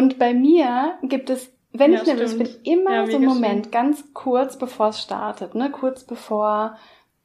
[0.00, 3.66] Und bei mir gibt es, wenn ja, ich nervös bin, immer ja, so einen Moment,
[3.66, 3.70] schön.
[3.70, 5.70] ganz kurz bevor es startet, ne?
[5.70, 6.78] Kurz bevor,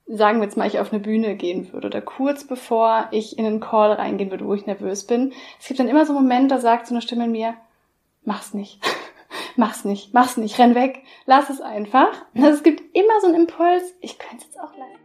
[0.07, 3.45] sagen wir jetzt mal, ich auf eine Bühne gehen würde oder kurz bevor ich in
[3.45, 5.31] einen Call reingehen würde, wo ich nervös bin.
[5.57, 7.53] Es gibt dann immer so einen Moment, da sagt so eine Stimme in mir,
[8.25, 8.81] mach's nicht.
[9.55, 12.11] mach's nicht, mach's nicht, renn weg, lass es einfach.
[12.35, 15.04] Also es gibt immer so einen Impuls, ich könnte es jetzt auch lassen.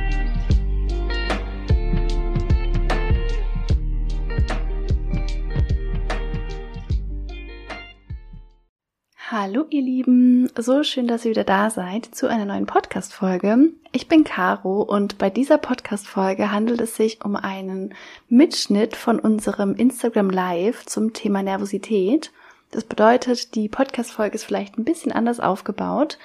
[9.33, 13.69] Hallo ihr Lieben, so schön, dass ihr wieder da seid zu einer neuen Podcast-Folge.
[13.93, 17.93] Ich bin Caro und bei dieser Podcast-Folge handelt es sich um einen
[18.27, 22.33] Mitschnitt von unserem Instagram Live zum Thema Nervosität.
[22.71, 26.17] Das bedeutet, die Podcast-Folge ist vielleicht ein bisschen anders aufgebaut,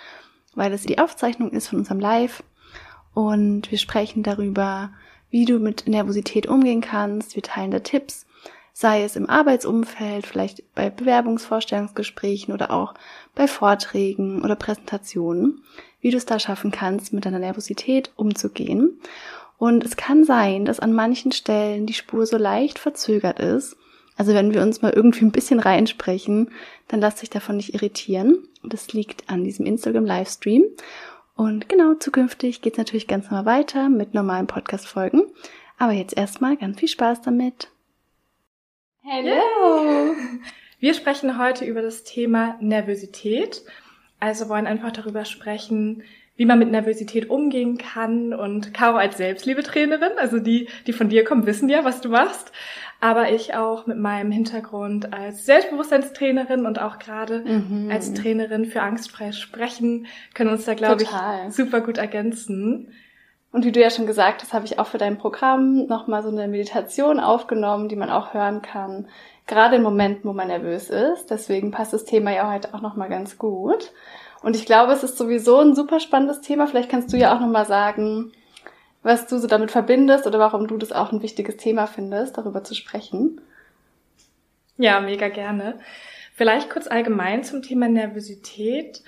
[0.56, 2.42] weil es die Aufzeichnung ist von unserem Live
[3.14, 4.90] und wir sprechen darüber,
[5.30, 7.36] wie du mit Nervosität umgehen kannst.
[7.36, 8.25] Wir teilen da Tipps
[8.78, 12.92] sei es im Arbeitsumfeld, vielleicht bei Bewerbungsvorstellungsgesprächen oder auch
[13.34, 15.62] bei Vorträgen oder Präsentationen,
[16.02, 19.00] wie du es da schaffen kannst, mit deiner Nervosität umzugehen.
[19.56, 23.78] Und es kann sein, dass an manchen Stellen die Spur so leicht verzögert ist.
[24.18, 26.50] Also wenn wir uns mal irgendwie ein bisschen reinsprechen,
[26.88, 28.46] dann lasst euch davon nicht irritieren.
[28.62, 30.64] Das liegt an diesem Instagram-Livestream.
[31.34, 35.22] Und genau, zukünftig geht es natürlich ganz normal weiter mit normalen Podcast-Folgen.
[35.78, 37.70] Aber jetzt erstmal ganz viel Spaß damit.
[39.08, 40.16] Hallo!
[40.80, 43.62] Wir sprechen heute über das Thema Nervosität.
[44.18, 46.02] Also wollen einfach darüber sprechen,
[46.34, 48.34] wie man mit Nervosität umgehen kann.
[48.34, 52.50] Und Caro als Selbstliebetrainerin, also die, die von dir kommen, wissen ja, was du machst.
[53.00, 57.88] Aber ich auch mit meinem Hintergrund als Selbstbewusstseinstrainerin und auch gerade mhm.
[57.92, 61.08] als Trainerin für angstfreies Sprechen können uns da, glaube ich,
[61.54, 62.92] super gut ergänzen.
[63.56, 66.28] Und wie du ja schon gesagt hast, habe ich auch für dein Programm nochmal so
[66.28, 69.08] eine Meditation aufgenommen, die man auch hören kann,
[69.46, 71.30] gerade in Momenten, wo man nervös ist.
[71.30, 73.92] Deswegen passt das Thema ja heute auch nochmal ganz gut.
[74.42, 76.66] Und ich glaube, es ist sowieso ein super spannendes Thema.
[76.66, 78.30] Vielleicht kannst du ja auch nochmal sagen,
[79.02, 82.62] was du so damit verbindest oder warum du das auch ein wichtiges Thema findest, darüber
[82.62, 83.40] zu sprechen.
[84.76, 85.78] Ja, mega gerne.
[86.34, 89.02] Vielleicht kurz allgemein zum Thema Nervosität.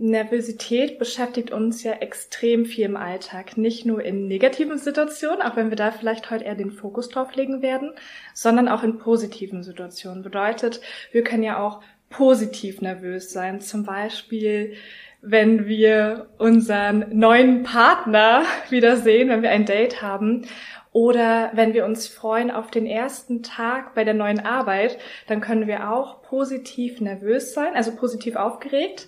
[0.00, 3.58] Nervosität beschäftigt uns ja extrem viel im Alltag.
[3.58, 7.34] Nicht nur in negativen Situationen, auch wenn wir da vielleicht heute eher den Fokus drauf
[7.34, 7.92] legen werden,
[8.32, 10.22] sondern auch in positiven Situationen.
[10.22, 10.80] Bedeutet,
[11.12, 13.60] wir können ja auch positiv nervös sein.
[13.60, 14.72] Zum Beispiel,
[15.20, 20.46] wenn wir unseren neuen Partner wiedersehen, wenn wir ein Date haben
[20.92, 25.66] oder wenn wir uns freuen auf den ersten Tag bei der neuen Arbeit, dann können
[25.66, 29.06] wir auch positiv nervös sein, also positiv aufgeregt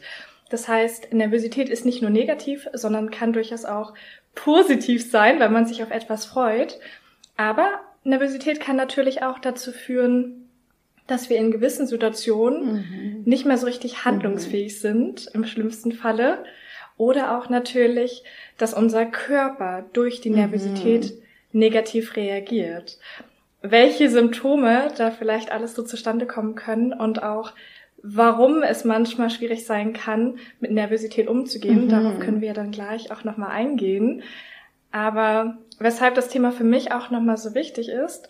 [0.52, 3.94] das heißt, Nervosität ist nicht nur negativ, sondern kann durchaus auch
[4.34, 6.78] positiv sein, weil man sich auf etwas freut.
[7.38, 10.50] Aber Nervosität kann natürlich auch dazu führen,
[11.06, 13.22] dass wir in gewissen Situationen mhm.
[13.24, 14.78] nicht mehr so richtig handlungsfähig mhm.
[14.78, 16.44] sind, im schlimmsten Falle.
[16.98, 18.22] Oder auch natürlich,
[18.58, 21.60] dass unser Körper durch die Nervosität mhm.
[21.60, 22.98] negativ reagiert.
[23.62, 27.52] Welche Symptome da vielleicht alles so zustande kommen können und auch
[28.02, 31.84] warum es manchmal schwierig sein kann, mit Nervosität umzugehen.
[31.84, 31.88] Mhm.
[31.88, 34.22] Darauf können wir dann gleich auch nochmal eingehen.
[34.90, 38.28] Aber weshalb das Thema für mich auch nochmal so wichtig ist,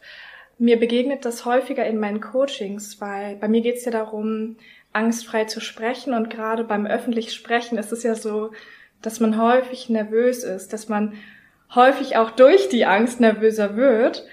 [0.58, 4.56] mir begegnet das häufiger in meinen Coachings, weil bei mir geht es ja darum,
[4.92, 8.52] angstfrei zu sprechen und gerade beim öffentlich Sprechen ist es ja so,
[9.00, 11.14] dass man häufig nervös ist, dass man
[11.74, 14.24] häufig auch durch die Angst nervöser wird.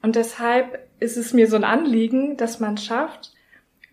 [0.00, 3.33] Und deshalb ist es mir so ein Anliegen, dass man schafft,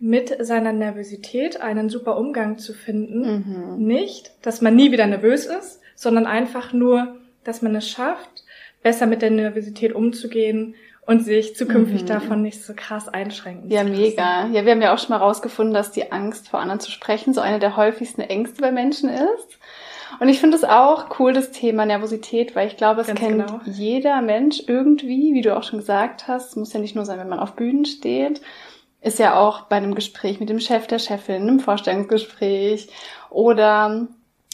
[0.02, 3.76] mit seiner Nervosität einen super Umgang zu finden.
[3.76, 3.86] Mhm.
[3.86, 8.42] Nicht, dass man nie wieder nervös ist, sondern einfach nur, dass man es schafft,
[8.82, 10.74] besser mit der Nervosität umzugehen
[11.06, 12.06] und sich zukünftig mhm.
[12.06, 14.48] davon nicht so krass einschränken Ja, mega.
[14.48, 17.32] Ja, wir haben ja auch schon mal rausgefunden, dass die Angst vor anderen zu sprechen
[17.32, 19.58] so eine der häufigsten Ängste bei Menschen ist.
[20.18, 23.60] Und ich finde es auch cool, das Thema Nervosität, weil ich glaube, es kennt genau.
[23.66, 26.50] jeder Mensch irgendwie, wie du auch schon gesagt hast.
[26.50, 28.40] Es muss ja nicht nur sein, wenn man auf Bühnen steht,
[29.02, 32.88] ist ja auch bei einem Gespräch mit dem Chef der Chefin, einem Vorstellungsgespräch
[33.30, 34.06] oder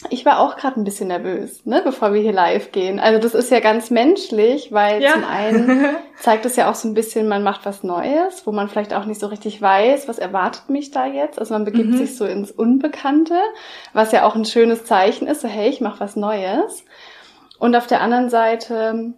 [0.09, 2.99] ich war auch gerade ein bisschen nervös, ne, bevor wir hier live gehen.
[2.99, 5.11] Also das ist ja ganz menschlich, weil ja.
[5.11, 5.87] zum einen
[6.21, 9.05] zeigt es ja auch so ein bisschen, man macht was Neues, wo man vielleicht auch
[9.05, 11.37] nicht so richtig weiß, was erwartet mich da jetzt.
[11.37, 11.97] Also man begibt mhm.
[11.97, 13.37] sich so ins Unbekannte,
[13.91, 16.85] was ja auch ein schönes Zeichen ist, so hey, ich mache was Neues.
[17.57, 19.13] Und auf der anderen Seite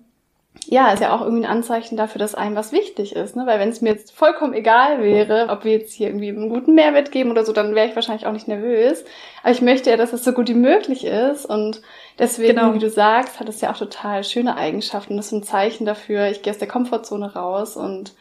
[0.65, 3.45] ja, ist ja auch irgendwie ein Anzeichen dafür, dass einem was wichtig ist, ne?
[3.45, 6.75] Weil wenn es mir jetzt vollkommen egal wäre, ob wir jetzt hier irgendwie einen guten
[6.75, 9.03] Mehrwert geben oder so, dann wäre ich wahrscheinlich auch nicht nervös.
[9.43, 11.81] Aber ich möchte ja, dass es so gut wie möglich ist und
[12.19, 12.73] deswegen, genau.
[12.73, 15.17] wie du sagst, hat es ja auch total schöne Eigenschaften.
[15.17, 18.13] Das ist ein Zeichen dafür, ich gehe aus der Komfortzone raus und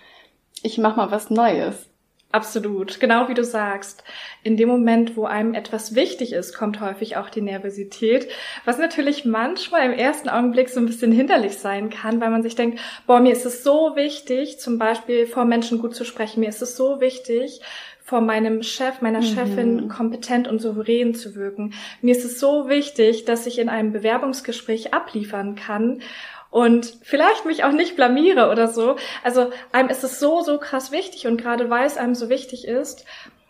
[0.63, 1.90] ich mache mal was Neues.
[2.33, 4.05] Absolut, genau wie du sagst.
[4.45, 8.29] In dem Moment, wo einem etwas wichtig ist, kommt häufig auch die Nervosität,
[8.65, 12.55] was natürlich manchmal im ersten Augenblick so ein bisschen hinderlich sein kann, weil man sich
[12.55, 16.51] denkt, boah, mir ist es so wichtig, zum Beispiel vor Menschen gut zu sprechen, mir
[16.51, 17.63] ist es so wichtig,
[18.11, 19.89] vor meinem Chef, meiner Chefin mhm.
[19.89, 21.75] kompetent und souverän zu wirken.
[22.03, 26.03] Mir ist es so wichtig, dass ich in einem Bewerbungsgespräch abliefern kann
[26.51, 28.97] und vielleicht mich auch nicht blamiere oder so.
[29.23, 32.67] Also einem ist es so, so krass wichtig und gerade weil es einem so wichtig
[32.67, 33.05] ist,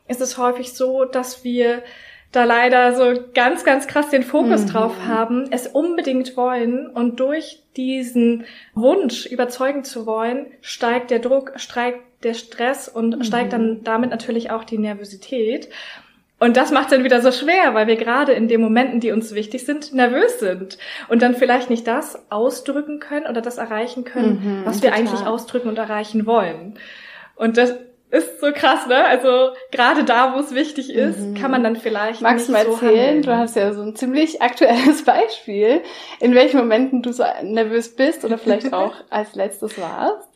[0.08, 1.82] ist es häufig so, dass wir
[2.32, 4.68] da leider so ganz, ganz krass den Fokus mhm.
[4.68, 8.44] drauf haben, es unbedingt wollen und durch diesen
[8.74, 13.24] Wunsch überzeugen zu wollen, steigt der Druck, steigt der Stress und mhm.
[13.24, 15.68] steigt dann damit natürlich auch die Nervosität.
[16.40, 19.12] Und das macht es dann wieder so schwer, weil wir gerade in den Momenten, die
[19.12, 20.78] uns wichtig sind, nervös sind
[21.08, 25.04] und dann vielleicht nicht das ausdrücken können oder das erreichen können, mhm, was wir total.
[25.04, 26.78] eigentlich ausdrücken und erreichen wollen.
[27.36, 27.74] Und das
[28.10, 29.04] ist so krass, ne?
[29.04, 31.34] Also gerade da, wo es wichtig ist, mhm.
[31.34, 32.22] kann man dann vielleicht.
[32.22, 32.98] Magst du mal so erzählen?
[32.98, 33.22] Handeln.
[33.22, 35.82] Du hast ja so ein ziemlich aktuelles Beispiel,
[36.20, 40.29] in welchen Momenten du so nervös bist oder vielleicht auch als letztes warst.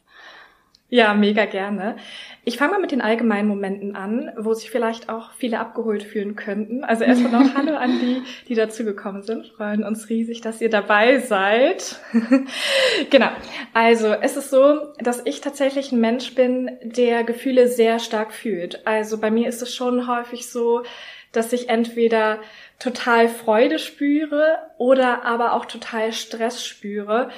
[0.95, 1.97] Ja, mega gerne.
[2.45, 6.37] Ich fange mal mit den allgemeinen Momenten an, wo sich vielleicht auch viele abgeholt fühlen
[6.37, 6.85] könnten.
[6.85, 9.49] Also erstmal noch Hallo an die, die dazugekommen sind.
[9.49, 11.99] Freuen uns riesig, dass ihr dabei seid.
[13.11, 13.27] genau.
[13.73, 18.87] Also es ist so, dass ich tatsächlich ein Mensch bin, der Gefühle sehr stark fühlt.
[18.87, 20.85] Also bei mir ist es schon häufig so,
[21.33, 22.39] dass ich entweder
[22.79, 27.31] total Freude spüre oder aber auch total Stress spüre.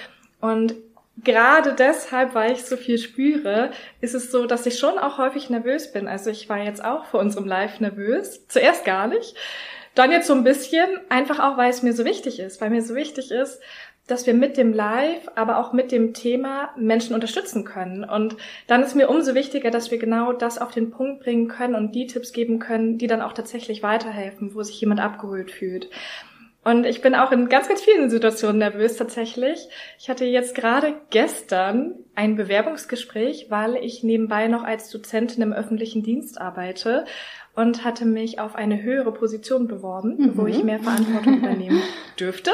[0.43, 0.75] Und
[1.23, 3.71] gerade deshalb, weil ich so viel spüre,
[4.01, 6.09] ist es so, dass ich schon auch häufig nervös bin.
[6.09, 8.47] Also ich war jetzt auch vor unserem Live nervös.
[8.49, 9.35] Zuerst gar nicht.
[9.95, 12.61] Dann jetzt so ein bisschen, einfach auch, weil es mir so wichtig ist.
[12.61, 13.61] Weil mir so wichtig ist,
[14.07, 18.05] dass wir mit dem Live, aber auch mit dem Thema Menschen unterstützen können.
[18.05, 18.37] Und
[18.67, 21.93] dann ist mir umso wichtiger, dass wir genau das auf den Punkt bringen können und
[21.95, 25.89] die Tipps geben können, die dann auch tatsächlich weiterhelfen, wo sich jemand abgeholt fühlt.
[26.67, 29.69] Und ich bin auch in ganz, ganz vielen Situationen nervös tatsächlich.
[30.01, 36.03] Ich hatte jetzt gerade gestern ein Bewerbungsgespräch, weil ich nebenbei noch als Dozentin im öffentlichen
[36.03, 37.05] Dienst arbeite
[37.55, 40.37] und hatte mich auf eine höhere Position beworben, mhm.
[40.37, 41.83] wo ich mehr Verantwortung übernehmen
[42.19, 42.51] dürfte.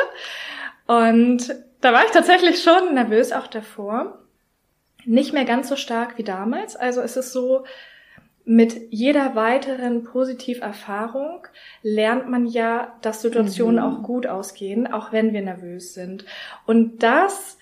[0.86, 4.18] Und da war ich tatsächlich schon nervös auch davor.
[5.06, 6.76] Nicht mehr ganz so stark wie damals.
[6.76, 7.64] Also es ist so,
[8.44, 11.46] mit jeder weiteren Positiverfahrung
[11.82, 13.82] lernt man ja, dass Situationen mhm.
[13.82, 16.24] auch gut ausgehen, auch wenn wir nervös sind.
[16.66, 17.58] Und das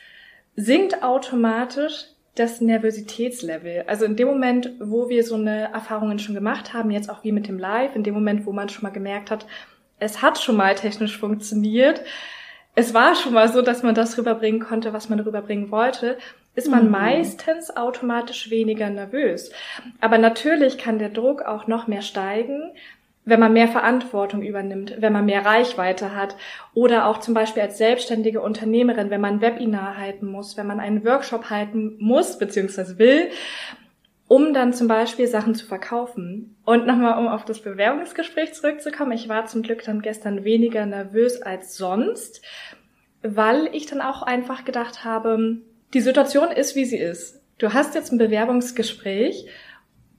[0.56, 3.84] sinkt automatisch das Nervositätslevel.
[3.86, 7.32] Also in dem Moment, wo wir so eine Erfahrungen schon gemacht haben, jetzt auch wie
[7.32, 9.46] mit dem Live, in dem Moment, wo man schon mal gemerkt hat,
[9.98, 12.02] es hat schon mal technisch funktioniert,
[12.74, 16.16] es war schon mal so, dass man das rüberbringen konnte, was man rüberbringen wollte,
[16.54, 16.90] ist man mhm.
[16.90, 19.52] meistens automatisch weniger nervös.
[20.00, 22.72] Aber natürlich kann der Druck auch noch mehr steigen,
[23.24, 26.36] wenn man mehr Verantwortung übernimmt, wenn man mehr Reichweite hat
[26.74, 30.80] oder auch zum Beispiel als selbstständige Unternehmerin, wenn man ein Webinar halten muss, wenn man
[30.80, 32.98] einen Workshop halten muss bzw.
[32.98, 33.28] will,
[34.26, 36.56] um dann zum Beispiel Sachen zu verkaufen.
[36.64, 41.42] Und nochmal, um auf das Bewerbungsgespräch zurückzukommen, ich war zum Glück dann gestern weniger nervös
[41.42, 42.42] als sonst,
[43.22, 45.58] weil ich dann auch einfach gedacht habe,
[45.94, 47.40] die Situation ist, wie sie ist.
[47.58, 49.46] Du hast jetzt ein Bewerbungsgespräch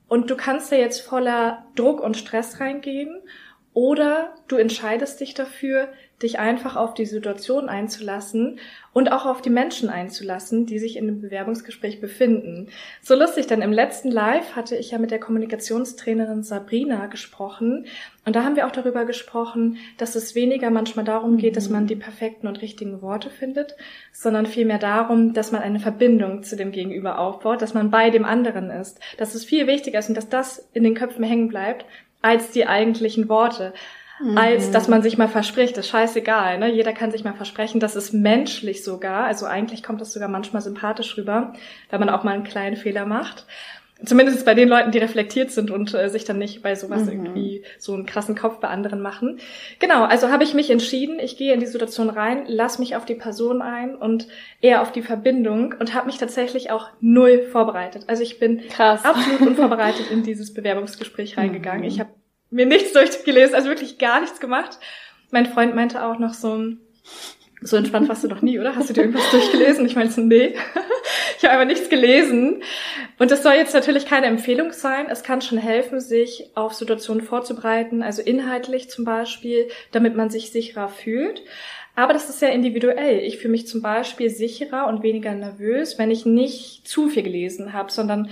[0.07, 3.21] und du kannst da jetzt voller Druck und Stress reingehen
[3.73, 5.89] oder du entscheidest dich dafür,
[6.23, 8.59] dich einfach auf die Situation einzulassen
[8.93, 12.69] und auch auf die Menschen einzulassen, die sich in dem Bewerbungsgespräch befinden.
[13.01, 17.85] So lustig, denn im letzten Live hatte ich ja mit der Kommunikationstrainerin Sabrina gesprochen
[18.25, 21.87] und da haben wir auch darüber gesprochen, dass es weniger manchmal darum geht, dass man
[21.87, 23.75] die perfekten und richtigen Worte findet,
[24.11, 28.25] sondern vielmehr darum, dass man eine Verbindung zu dem Gegenüber aufbaut, dass man bei dem
[28.25, 31.85] anderen ist, dass es viel wichtiger ist und dass das in den Köpfen hängen bleibt,
[32.21, 33.73] als die eigentlichen Worte
[34.23, 34.37] mhm.
[34.37, 35.77] als dass man sich mal verspricht.
[35.77, 36.57] Das ist scheißegal.
[36.59, 36.71] Ne?
[36.71, 37.79] Jeder kann sich mal versprechen.
[37.79, 39.25] Das ist menschlich sogar.
[39.25, 41.53] Also eigentlich kommt das sogar manchmal sympathisch rüber,
[41.89, 43.45] wenn man auch mal einen kleinen Fehler macht.
[44.03, 47.11] Zumindest bei den Leuten, die reflektiert sind und äh, sich dann nicht bei sowas mhm.
[47.11, 49.39] irgendwie so einen krassen Kopf bei anderen machen.
[49.77, 53.05] Genau, also habe ich mich entschieden, ich gehe in die Situation rein, lass mich auf
[53.05, 54.27] die Person ein und
[54.59, 58.05] eher auf die Verbindung und habe mich tatsächlich auch null vorbereitet.
[58.07, 59.05] Also ich bin Krass.
[59.05, 61.81] absolut unvorbereitet in dieses Bewerbungsgespräch reingegangen.
[61.81, 61.87] Mhm.
[61.87, 62.09] Ich habe
[62.51, 64.77] mir nichts durchgelesen, also wirklich gar nichts gemacht.
[65.31, 66.73] Mein Freund meinte auch noch so,
[67.61, 68.75] so entspannt warst du doch nie, oder?
[68.75, 69.85] Hast du dir irgendwas durchgelesen?
[69.85, 70.55] Ich meinte, nee.
[71.37, 72.61] ich habe einfach nichts gelesen.
[73.17, 75.07] Und das soll jetzt natürlich keine Empfehlung sein.
[75.09, 80.51] Es kann schon helfen, sich auf Situationen vorzubereiten, also inhaltlich zum Beispiel, damit man sich
[80.51, 81.43] sicherer fühlt.
[81.95, 83.19] Aber das ist sehr individuell.
[83.19, 87.73] Ich fühle mich zum Beispiel sicherer und weniger nervös, wenn ich nicht zu viel gelesen
[87.73, 88.29] habe, sondern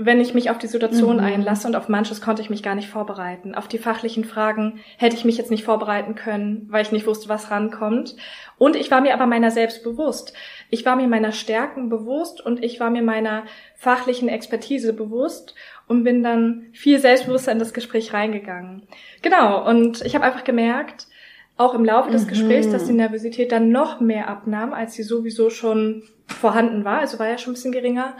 [0.00, 1.24] wenn ich mich auf die Situation mhm.
[1.24, 3.56] einlasse und auf manches konnte ich mich gar nicht vorbereiten.
[3.56, 7.28] Auf die fachlichen Fragen hätte ich mich jetzt nicht vorbereiten können, weil ich nicht wusste,
[7.28, 8.14] was rankommt.
[8.58, 10.34] Und ich war mir aber meiner selbst bewusst.
[10.70, 13.42] Ich war mir meiner Stärken bewusst und ich war mir meiner
[13.74, 15.56] fachlichen Expertise bewusst
[15.88, 18.82] und bin dann viel selbstbewusster in das Gespräch reingegangen.
[19.22, 21.08] Genau, und ich habe einfach gemerkt,
[21.56, 22.28] auch im Laufe des mhm.
[22.28, 27.00] Gesprächs, dass die Nervosität dann noch mehr abnahm, als sie sowieso schon vorhanden war.
[27.00, 28.16] Also war ja schon ein bisschen geringer.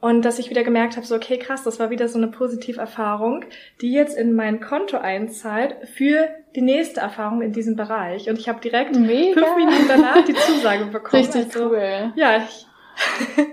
[0.00, 3.44] Und dass ich wieder gemerkt habe, so, okay, krass, das war wieder so eine Positiverfahrung,
[3.82, 8.30] die jetzt in mein Konto einzahlt für die nächste Erfahrung in diesem Bereich.
[8.30, 9.34] Und ich habe direkt Mega.
[9.34, 11.22] fünf Minuten danach die Zusage bekommen.
[11.22, 12.12] Richtig also, cool.
[12.16, 12.66] Ja, ich,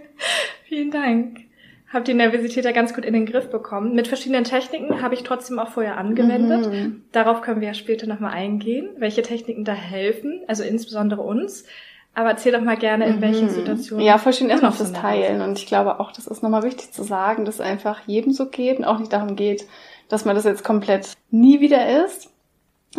[0.63, 1.42] vielen Dank.
[1.89, 3.94] Habe die Nervosität ja ganz gut in den Griff bekommen.
[3.94, 6.70] Mit verschiedenen Techniken habe ich trotzdem auch vorher angewendet.
[6.70, 7.04] Mhm.
[7.13, 11.66] Darauf können wir ja später nochmal eingehen, welche Techniken da helfen, also insbesondere uns.
[12.17, 13.51] Aber erzähl doch mal gerne, in welchen mhm.
[13.51, 14.03] Situationen.
[14.03, 15.39] Ja, voll schön erstmal fürs Teilen.
[15.41, 18.79] Und ich glaube auch, das ist nochmal wichtig zu sagen, dass einfach jedem so geht
[18.79, 19.67] und auch nicht darum geht,
[20.09, 22.31] dass man das jetzt komplett nie wieder ist.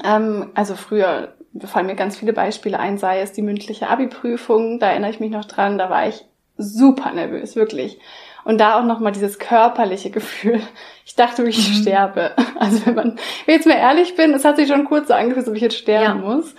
[0.05, 1.35] Ähm, also früher
[1.65, 5.33] fallen mir ganz viele Beispiele ein, sei es die mündliche Abi-Prüfung, da erinnere ich mich
[5.33, 6.25] noch dran, da war ich
[6.57, 7.99] super nervös, wirklich.
[8.45, 10.61] Und da auch nochmal dieses körperliche Gefühl.
[11.05, 11.75] Ich dachte, ich mhm.
[11.75, 12.37] sterbe.
[12.61, 13.09] Also wenn man,
[13.47, 15.63] wenn ich jetzt mal ehrlich bin, es hat sich schon kurz so angefühlt, ob ich
[15.63, 16.35] jetzt sterben ja.
[16.37, 16.55] muss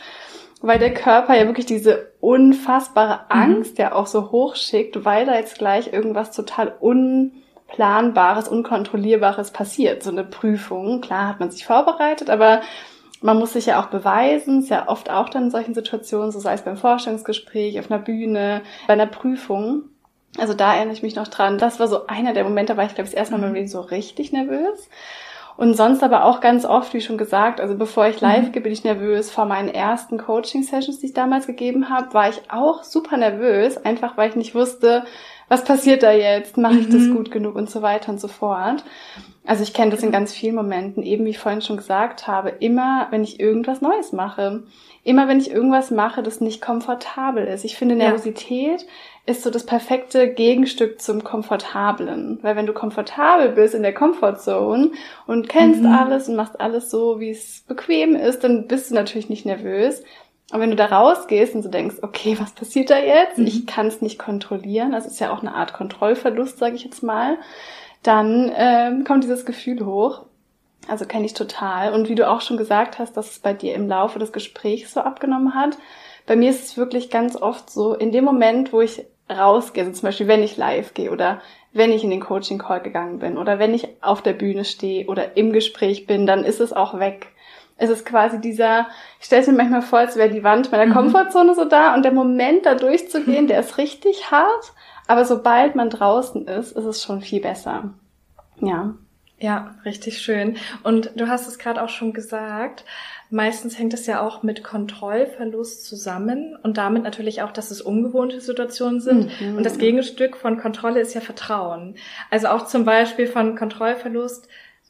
[0.62, 3.42] weil der Körper ja wirklich diese unfassbare mhm.
[3.42, 3.84] Angst mhm.
[3.84, 10.04] ja auch so hochschickt, weil da jetzt gleich irgendwas total unplanbares, unkontrollierbares passiert.
[10.04, 12.62] So eine Prüfung, klar hat man sich vorbereitet, aber
[13.22, 16.40] man muss sich ja auch beweisen, ist ja oft auch dann in solchen Situationen, so
[16.40, 19.84] sei es beim Vorstellungsgespräch, auf einer Bühne, bei einer Prüfung.
[20.38, 21.58] Also da erinnere ich mich noch dran.
[21.58, 23.68] Das war so einer der Momente, da war ich, glaube ich, das erste Mal mhm.
[23.68, 24.90] so richtig nervös.
[25.60, 28.52] Und sonst aber auch ganz oft, wie schon gesagt, also bevor ich live mhm.
[28.54, 29.30] gehe, bin ich nervös.
[29.30, 34.16] Vor meinen ersten Coaching-Sessions, die ich damals gegeben habe, war ich auch super nervös, einfach
[34.16, 35.04] weil ich nicht wusste,
[35.50, 37.16] was passiert da jetzt, mache ich das mhm.
[37.18, 38.86] gut genug und so weiter und so fort.
[39.46, 42.52] Also ich kenne das in ganz vielen Momenten, eben wie ich vorhin schon gesagt habe,
[42.62, 44.64] immer wenn ich irgendwas Neues mache,
[45.04, 47.66] immer wenn ich irgendwas mache, das nicht komfortabel ist.
[47.66, 48.88] Ich finde Nervosität ja
[49.30, 52.40] ist so das perfekte Gegenstück zum Komfortablen.
[52.42, 54.92] Weil wenn du komfortabel bist in der Comfortzone
[55.28, 55.94] und kennst mhm.
[55.94, 60.04] alles und machst alles so, wie es bequem ist, dann bist du natürlich nicht nervös.
[60.52, 63.38] Und wenn du da rausgehst und so denkst, okay, was passiert da jetzt?
[63.38, 63.46] Mhm.
[63.46, 64.92] Ich kann es nicht kontrollieren.
[64.92, 67.38] Das ist ja auch eine Art Kontrollverlust, sage ich jetzt mal.
[68.02, 70.24] Dann ähm, kommt dieses Gefühl hoch.
[70.88, 71.94] Also kenne ich total.
[71.94, 74.92] Und wie du auch schon gesagt hast, dass es bei dir im Laufe des Gesprächs
[74.92, 75.78] so abgenommen hat.
[76.26, 80.00] Bei mir ist es wirklich ganz oft so, in dem Moment, wo ich rausgehe, also
[80.00, 83.60] zum Beispiel wenn ich live gehe oder wenn ich in den Coaching-Call gegangen bin oder
[83.60, 87.28] wenn ich auf der Bühne stehe oder im Gespräch bin, dann ist es auch weg.
[87.78, 88.88] Es ist quasi dieser,
[89.20, 90.94] ich stelle es mir manchmal vor, als wäre die Wand meiner mhm.
[90.94, 94.74] Komfortzone so da und der Moment da durchzugehen, der ist richtig hart,
[95.08, 97.94] aber sobald man draußen ist, ist es schon viel besser.
[98.60, 98.96] Ja.
[99.42, 100.58] Ja, richtig schön.
[100.84, 102.84] Und du hast es gerade auch schon gesagt,
[103.32, 108.42] Meistens hängt es ja auch mit Kontrollverlust zusammen und damit natürlich auch, dass es ungewohnte
[108.42, 109.30] Situationen sind.
[109.40, 109.58] Mhm.
[109.58, 111.96] Und das Gegenstück von Kontrolle ist ja Vertrauen.
[112.32, 114.48] Also auch zum Beispiel von Kontrollverlust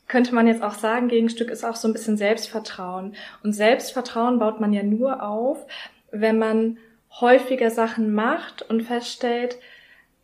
[0.08, 3.14] könnte man jetzt auch sagen, Gegenstück ist auch so ein bisschen Selbstvertrauen.
[3.44, 5.66] Und Selbstvertrauen baut man ja nur auf,
[6.12, 6.78] wenn man
[7.20, 9.58] häufiger Sachen macht und feststellt,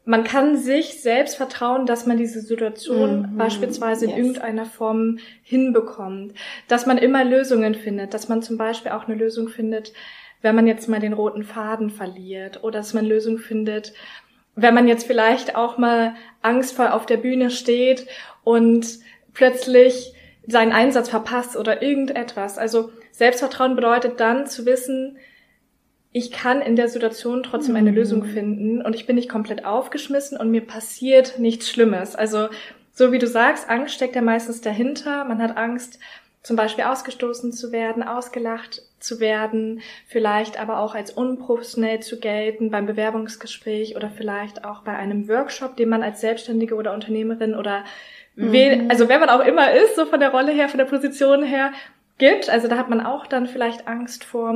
[0.05, 3.38] man kann sich selbst vertrauen, dass man diese Situation mhm.
[3.38, 4.13] beispielsweise yes.
[4.13, 6.33] in irgendeiner Form hinbekommt,
[6.67, 9.93] dass man immer Lösungen findet, dass man zum Beispiel auch eine Lösung findet,
[10.41, 13.93] wenn man jetzt mal den roten Faden verliert oder dass man Lösung findet,
[14.55, 18.05] wenn man jetzt vielleicht auch mal angstvoll auf der Bühne steht
[18.43, 19.00] und
[19.33, 20.13] plötzlich
[20.47, 22.59] seinen Einsatz verpasst oder irgendetwas.
[22.59, 25.17] Also Selbstvertrauen bedeutet dann zu wissen,
[26.15, 27.98] ich kann in der Situation trotzdem eine mhm.
[27.98, 32.15] Lösung finden und ich bin nicht komplett aufgeschmissen und mir passiert nichts Schlimmes.
[32.15, 32.48] Also
[32.93, 35.25] so wie du sagst, Angst steckt ja meistens dahinter.
[35.25, 36.00] Man hat Angst
[36.41, 42.72] zum Beispiel ausgestoßen zu werden, ausgelacht zu werden, vielleicht aber auch als unprofessionell zu gelten
[42.72, 47.84] beim Bewerbungsgespräch oder vielleicht auch bei einem Workshop, den man als Selbstständige oder Unternehmerin oder
[48.36, 48.88] mhm.
[48.88, 51.74] also wer man auch immer ist, so von der Rolle her, von der Position her,
[52.17, 52.50] gibt.
[52.50, 54.50] Also da hat man auch dann vielleicht Angst vor.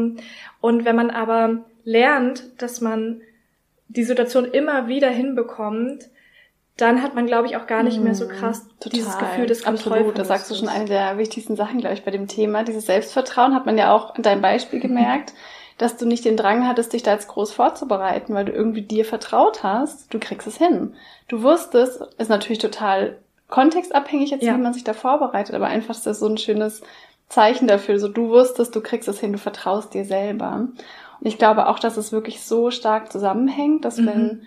[0.61, 3.21] Und wenn man aber lernt, dass man
[3.87, 6.09] die Situation immer wieder hinbekommt,
[6.77, 8.29] dann hat man, glaube ich, auch gar nicht mehr so mhm.
[8.29, 8.91] krass Total.
[8.91, 12.11] dieses Gefühl des Absolut, da sagst du schon eine der wichtigsten Sachen, glaube ich, bei
[12.11, 12.63] dem Thema.
[12.63, 15.33] Dieses Selbstvertrauen hat man ja auch in deinem Beispiel gemerkt,
[15.77, 19.05] dass du nicht den Drang hattest, dich da jetzt groß vorzubereiten, weil du irgendwie dir
[19.05, 20.93] vertraut hast, du kriegst es hin.
[21.27, 23.17] Du wusstest, ist natürlich total
[23.49, 24.53] kontextabhängig jetzt, ja.
[24.53, 26.81] wie man sich da vorbereitet, aber einfach ist das so ein schönes
[27.29, 27.99] Zeichen dafür.
[27.99, 30.67] So, du wusstest, du kriegst es hin, du vertraust dir selber.
[31.19, 34.07] Und ich glaube auch, dass es wirklich so stark zusammenhängt, dass mhm.
[34.07, 34.41] wenn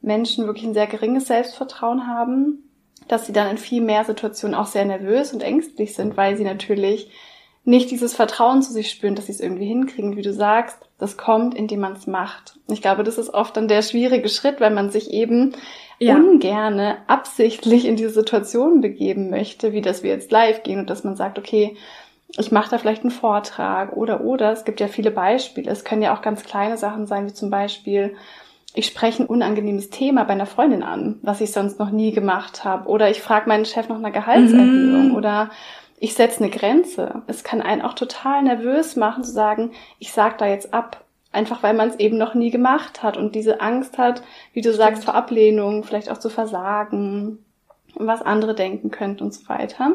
[0.00, 2.70] Menschen wirklich ein sehr geringes Selbstvertrauen haben,
[3.08, 6.44] dass sie dann in viel mehr Situationen auch sehr nervös und ängstlich sind, weil sie
[6.44, 7.10] natürlich
[7.64, 10.78] nicht dieses Vertrauen zu sich spüren, dass sie es irgendwie hinkriegen, wie du sagst.
[10.98, 12.58] Das kommt, indem man es macht.
[12.68, 15.54] Ich glaube, das ist oft dann der schwierige Schritt, weil man sich eben
[15.98, 16.16] ja.
[16.16, 21.04] ungerne absichtlich in diese Situation begeben möchte, wie dass wir jetzt live gehen und dass
[21.04, 21.76] man sagt, okay,
[22.36, 24.52] ich mache da vielleicht einen Vortrag oder oder.
[24.52, 25.70] Es gibt ja viele Beispiele.
[25.70, 28.16] Es können ja auch ganz kleine Sachen sein, wie zum Beispiel,
[28.74, 32.64] ich spreche ein unangenehmes Thema bei einer Freundin an, was ich sonst noch nie gemacht
[32.64, 32.88] habe.
[32.88, 35.08] Oder ich frage meinen Chef nach einer Gehaltserhöhung.
[35.08, 35.16] Mhm.
[35.16, 35.50] Oder
[35.98, 37.22] ich setze eine Grenze.
[37.26, 41.04] Es kann einen auch total nervös machen zu sagen, ich sag da jetzt ab.
[41.32, 44.70] Einfach weil man es eben noch nie gemacht hat und diese Angst hat, wie du
[44.70, 44.82] Stimmt.
[44.82, 47.44] sagst, vor Ablehnung, vielleicht auch zu versagen,
[47.94, 49.92] was andere denken könnten und so weiter.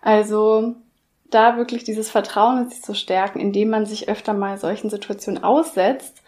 [0.00, 0.74] Also
[1.34, 5.42] da wirklich dieses Vertrauen in sich zu stärken, indem man sich öfter mal solchen Situationen
[5.42, 6.22] aussetzt,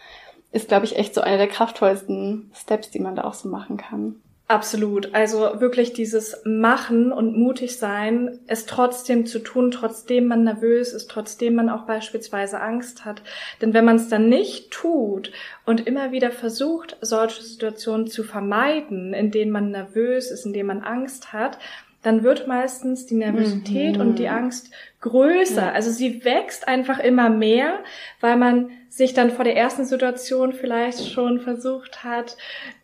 [0.52, 3.76] ist, glaube ich, echt so einer der kraftvollsten Steps, die man da auch so machen
[3.76, 4.16] kann.
[4.48, 5.12] Absolut.
[5.12, 11.10] Also wirklich dieses Machen und mutig sein, es trotzdem zu tun, trotzdem man nervös ist,
[11.10, 13.22] trotzdem man auch beispielsweise Angst hat.
[13.60, 15.32] Denn wenn man es dann nicht tut
[15.64, 20.68] und immer wieder versucht, solche Situationen zu vermeiden, in denen man nervös ist, in denen
[20.68, 21.58] man Angst hat,
[22.06, 24.00] dann wird meistens die Nervosität mhm.
[24.00, 24.70] und die Angst
[25.00, 25.66] größer.
[25.66, 25.72] Ja.
[25.72, 27.80] Also sie wächst einfach immer mehr,
[28.20, 32.36] weil man sich dann vor der ersten Situation vielleicht schon versucht hat,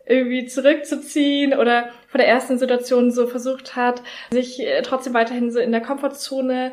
[0.06, 4.02] irgendwie zurückzuziehen oder vor der ersten Situation so versucht hat,
[4.32, 6.72] sich äh, trotzdem weiterhin so in der Komfortzone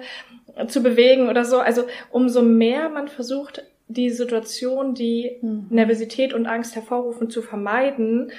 [0.68, 1.60] zu bewegen oder so.
[1.60, 5.68] Also umso mehr man versucht, die Situation, die mhm.
[5.70, 8.32] Nervosität und Angst hervorrufen, zu vermeiden,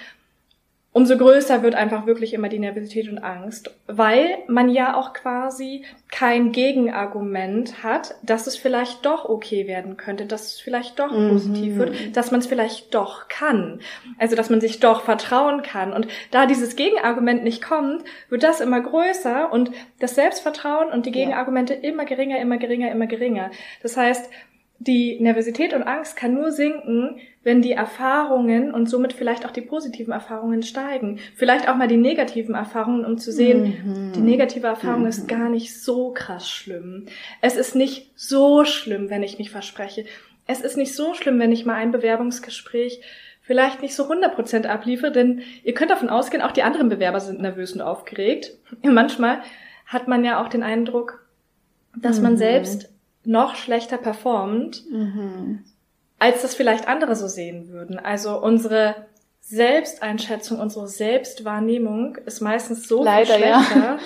[0.92, 5.84] umso größer wird einfach wirklich immer die Nervosität und Angst, weil man ja auch quasi
[6.10, 11.30] kein Gegenargument hat, dass es vielleicht doch okay werden könnte, dass es vielleicht doch mhm.
[11.30, 13.80] positiv wird, dass man es vielleicht doch kann.
[14.18, 15.92] Also, dass man sich doch vertrauen kann.
[15.92, 21.12] Und da dieses Gegenargument nicht kommt, wird das immer größer und das Selbstvertrauen und die
[21.12, 21.80] Gegenargumente ja.
[21.82, 23.52] immer geringer, immer geringer, immer geringer.
[23.82, 24.28] Das heißt,
[24.82, 29.60] die Nervosität und Angst kann nur sinken, wenn die Erfahrungen und somit vielleicht auch die
[29.60, 31.18] positiven Erfahrungen steigen.
[31.36, 34.12] Vielleicht auch mal die negativen Erfahrungen, um zu sehen, mhm.
[34.12, 35.08] die negative Erfahrung mhm.
[35.08, 37.06] ist gar nicht so krass schlimm.
[37.42, 40.06] Es ist nicht so schlimm, wenn ich mich verspreche.
[40.46, 43.02] Es ist nicht so schlimm, wenn ich mal ein Bewerbungsgespräch
[43.42, 47.40] vielleicht nicht so 100% abliefere, denn ihr könnt davon ausgehen, auch die anderen Bewerber sind
[47.40, 48.52] nervös und aufgeregt.
[48.82, 49.42] Manchmal
[49.84, 51.26] hat man ja auch den Eindruck,
[51.96, 52.22] dass mhm.
[52.22, 52.90] man selbst
[53.24, 55.64] noch schlechter performt, mhm.
[56.18, 57.98] als das vielleicht andere so sehen würden.
[57.98, 58.94] Also unsere
[59.40, 63.76] Selbsteinschätzung, unsere Selbstwahrnehmung ist meistens so Leider, viel schlechter.
[63.76, 63.98] Ja.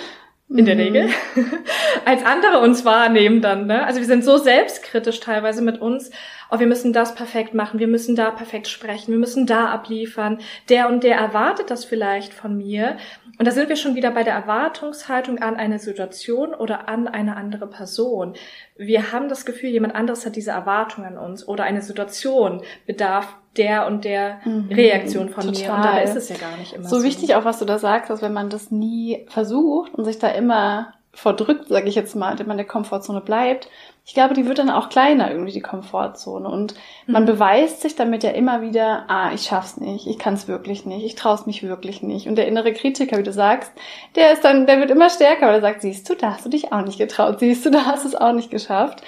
[0.47, 0.81] In der mhm.
[0.81, 1.09] Regel.
[2.05, 3.83] als andere uns wahrnehmen dann, ne?
[3.83, 6.11] Also wir sind so selbstkritisch teilweise mit uns,
[6.55, 10.39] oh, wir müssen das perfekt machen, wir müssen da perfekt sprechen, wir müssen da abliefern.
[10.69, 12.97] Der und der erwartet das vielleicht von mir.
[13.37, 17.35] Und da sind wir schon wieder bei der Erwartungshaltung an eine Situation oder an eine
[17.35, 18.33] andere Person.
[18.77, 23.35] Wir haben das Gefühl, jemand anderes hat diese Erwartung an uns oder eine Situation bedarf
[23.57, 25.61] der und der mhm, Reaktion von total.
[25.61, 25.75] mir.
[25.75, 26.97] Und da ist es ja gar nicht immer so.
[26.97, 30.19] So wichtig auch, was du da sagst, dass wenn man das nie versucht und sich
[30.19, 33.69] da immer verdrückt, sage ich jetzt mal, indem man in der Komfortzone bleibt,
[34.07, 36.47] ich glaube, die wird dann auch kleiner, irgendwie die Komfortzone.
[36.47, 36.75] Und
[37.07, 37.27] man mhm.
[37.27, 41.15] beweist sich damit ja immer wieder, ah, ich schaff's nicht, ich kann's wirklich nicht, ich
[41.15, 42.27] trau's mich wirklich nicht.
[42.27, 43.71] Und der innere Kritiker, wie du sagst,
[44.15, 46.49] der ist dann, der wird immer stärker, weil er sagt, siehst du, da hast du
[46.49, 49.01] dich auch nicht getraut, siehst du, da hast du es auch nicht geschafft.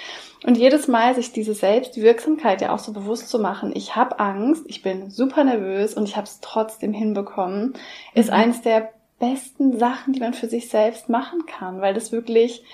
[0.44, 4.64] Und jedes Mal sich diese Selbstwirksamkeit ja auch so bewusst zu machen, ich habe Angst,
[4.66, 7.74] ich bin super nervös und ich habe es trotzdem hinbekommen,
[8.14, 8.34] ist mhm.
[8.34, 12.64] eins der besten Sachen, die man für sich selbst machen kann, weil das wirklich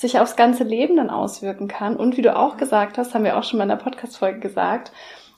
[0.00, 1.94] sich aufs ganze Leben dann auswirken kann.
[1.94, 4.92] Und wie du auch gesagt hast, haben wir auch schon mal in der Podcast-Folge gesagt,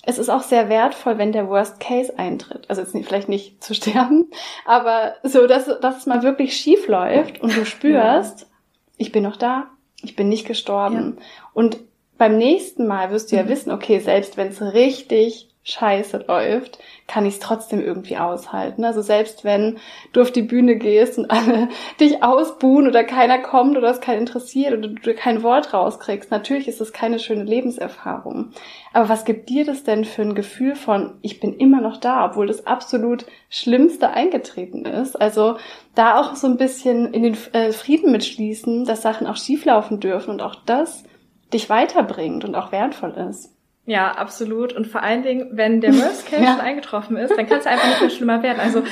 [0.05, 2.71] es ist auch sehr wertvoll, wenn der Worst Case eintritt.
[2.71, 4.31] Also jetzt nicht, vielleicht nicht zu sterben,
[4.65, 8.47] aber so, dass, dass es mal wirklich schief läuft und du spürst, ja.
[8.99, 9.67] ich bin noch da,
[10.01, 11.17] ich bin nicht gestorben.
[11.19, 11.25] Ja.
[11.55, 11.79] Und
[12.17, 13.49] beim nächsten Mal wirst du ja mhm.
[13.49, 18.85] wissen, okay, selbst wenn es richtig scheiße läuft, kann ich es trotzdem irgendwie aushalten.
[18.85, 19.79] Also selbst wenn
[20.13, 21.69] du auf die Bühne gehst und alle
[22.01, 26.67] dich ausbuhen oder keiner kommt oder es keinen interessiert oder du kein Wort rauskriegst, natürlich
[26.67, 28.51] ist es keine schöne Lebenserfahrung.
[28.93, 32.25] Aber was gibt dir das denn für ein Gefühl von, ich bin immer noch da,
[32.25, 35.21] obwohl das absolut Schlimmste eingetreten ist?
[35.21, 35.59] Also
[35.95, 40.31] da auch so ein bisschen in den äh, Frieden mitschließen, dass Sachen auch schieflaufen dürfen
[40.31, 41.05] und auch das
[41.53, 43.52] dich weiterbringt und auch wertvoll ist.
[43.85, 44.73] Ja, absolut.
[44.73, 46.53] Und vor allen Dingen, wenn der Worst Case ja.
[46.53, 48.61] schon eingetroffen ist, dann kann es einfach nicht mehr schlimmer werden.
[48.61, 48.83] Also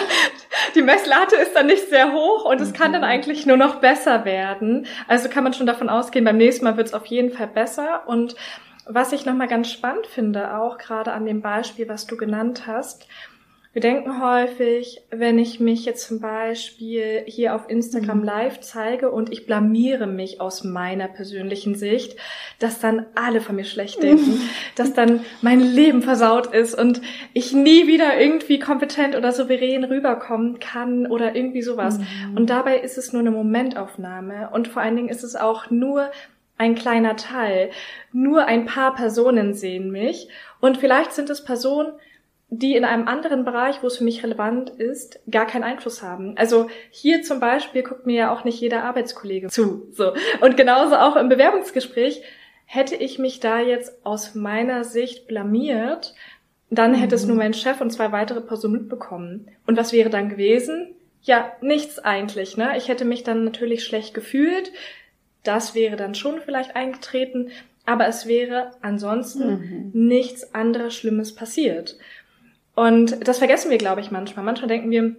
[0.74, 3.08] die Messlatte ist dann nicht sehr hoch und es kann dann mhm.
[3.08, 4.86] eigentlich nur noch besser werden.
[5.08, 8.02] Also kann man schon davon ausgehen, beim nächsten Mal wird es auf jeden Fall besser.
[8.06, 8.36] Und
[8.86, 13.08] was ich nochmal ganz spannend finde, auch gerade an dem Beispiel, was du genannt hast,
[13.72, 18.24] wir denken häufig, wenn ich mich jetzt zum Beispiel hier auf Instagram mhm.
[18.24, 22.16] live zeige und ich blamiere mich aus meiner persönlichen Sicht,
[22.58, 24.42] dass dann alle von mir schlecht denken,
[24.76, 27.00] dass dann mein Leben versaut ist und
[27.32, 31.98] ich nie wieder irgendwie kompetent oder souverän rüberkommen kann oder irgendwie sowas.
[31.98, 32.36] Mhm.
[32.36, 36.10] Und dabei ist es nur eine Momentaufnahme und vor allen Dingen ist es auch nur
[36.58, 37.70] ein kleiner Teil.
[38.12, 40.28] Nur ein paar Personen sehen mich
[40.60, 41.92] und vielleicht sind es Personen,
[42.54, 46.36] die in einem anderen Bereich, wo es für mich relevant ist, gar keinen Einfluss haben.
[46.36, 49.88] Also hier zum Beispiel guckt mir ja auch nicht jeder Arbeitskollege zu.
[49.92, 50.12] So.
[50.42, 52.22] Und genauso auch im Bewerbungsgespräch
[52.66, 56.14] hätte ich mich da jetzt aus meiner Sicht blamiert,
[56.68, 57.42] dann hätte es nur mhm.
[57.42, 59.48] mein Chef und zwei weitere Personen mitbekommen.
[59.66, 60.94] Und was wäre dann gewesen?
[61.22, 62.58] Ja, nichts eigentlich.
[62.58, 62.76] Ne?
[62.76, 64.72] Ich hätte mich dann natürlich schlecht gefühlt.
[65.42, 67.50] Das wäre dann schon vielleicht eingetreten,
[67.86, 69.90] aber es wäre ansonsten mhm.
[69.92, 71.96] nichts anderes Schlimmes passiert.
[72.74, 74.44] Und das vergessen wir, glaube ich, manchmal.
[74.44, 75.14] Manchmal denken wir,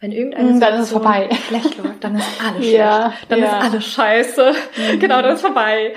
[0.00, 1.28] wenn irgendeine mm, dann ist vorbei.
[1.48, 2.76] schlecht läuft, dann ist alles schlecht.
[2.76, 3.46] Ja, dann ja.
[3.46, 4.52] ist alles scheiße.
[4.76, 4.98] Mhm.
[5.00, 5.94] Genau, dann ist vorbei.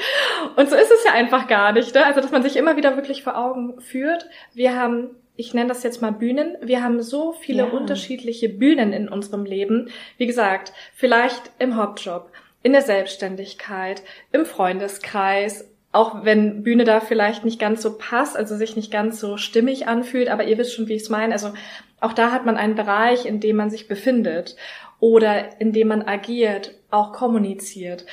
[0.56, 1.94] Und so ist es ja einfach gar nicht.
[1.94, 2.06] Ne?
[2.06, 4.28] Also, dass man sich immer wieder wirklich vor Augen führt.
[4.54, 6.58] Wir haben, ich nenne das jetzt mal Bühnen.
[6.62, 7.70] Wir haben so viele ja.
[7.70, 9.90] unterschiedliche Bühnen in unserem Leben.
[10.18, 12.32] Wie gesagt, vielleicht im Hauptjob,
[12.64, 15.66] in der Selbstständigkeit, im Freundeskreis,
[15.98, 19.88] auch wenn Bühne da vielleicht nicht ganz so passt, also sich nicht ganz so stimmig
[19.88, 21.34] anfühlt, aber ihr wisst schon, wie ich es meine.
[21.34, 21.54] Also
[22.00, 24.56] auch da hat man einen Bereich, in dem man sich befindet
[25.00, 28.06] oder in dem man agiert, auch kommuniziert.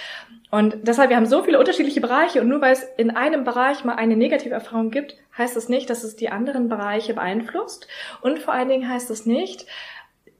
[0.50, 3.84] Und deshalb, wir haben so viele unterschiedliche Bereiche und nur weil es in einem Bereich
[3.84, 7.86] mal eine negative Erfahrung gibt, heißt das nicht, dass es die anderen Bereiche beeinflusst.
[8.22, 9.66] Und vor allen Dingen heißt das nicht,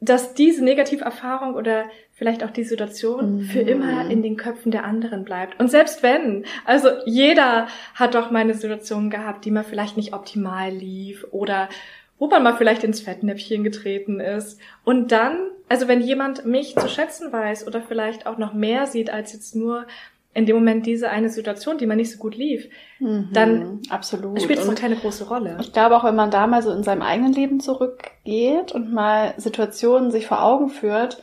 [0.01, 3.41] dass diese Negativerfahrung oder vielleicht auch die Situation mhm.
[3.43, 5.59] für immer in den Köpfen der anderen bleibt.
[5.61, 10.15] Und selbst wenn, also jeder hat doch mal eine Situation gehabt, die mal vielleicht nicht
[10.15, 11.69] optimal lief oder
[12.19, 14.61] wo man mal vielleicht ins Fettnäpfchen getreten ist.
[14.85, 15.37] Und dann,
[15.69, 19.57] also wenn jemand mich zu schätzen weiß oder vielleicht auch noch mehr sieht als jetzt
[19.57, 19.87] nur
[20.35, 24.41] in dem Moment diese eine Situation, die man nicht so gut lief, mhm, dann absolut.
[24.41, 25.59] spielt es noch keine große Rolle.
[25.61, 29.35] Ich glaube auch, wenn man da mal so in seinem eigenen Leben zurückgeht und mal
[29.37, 31.23] Situationen sich vor Augen führt,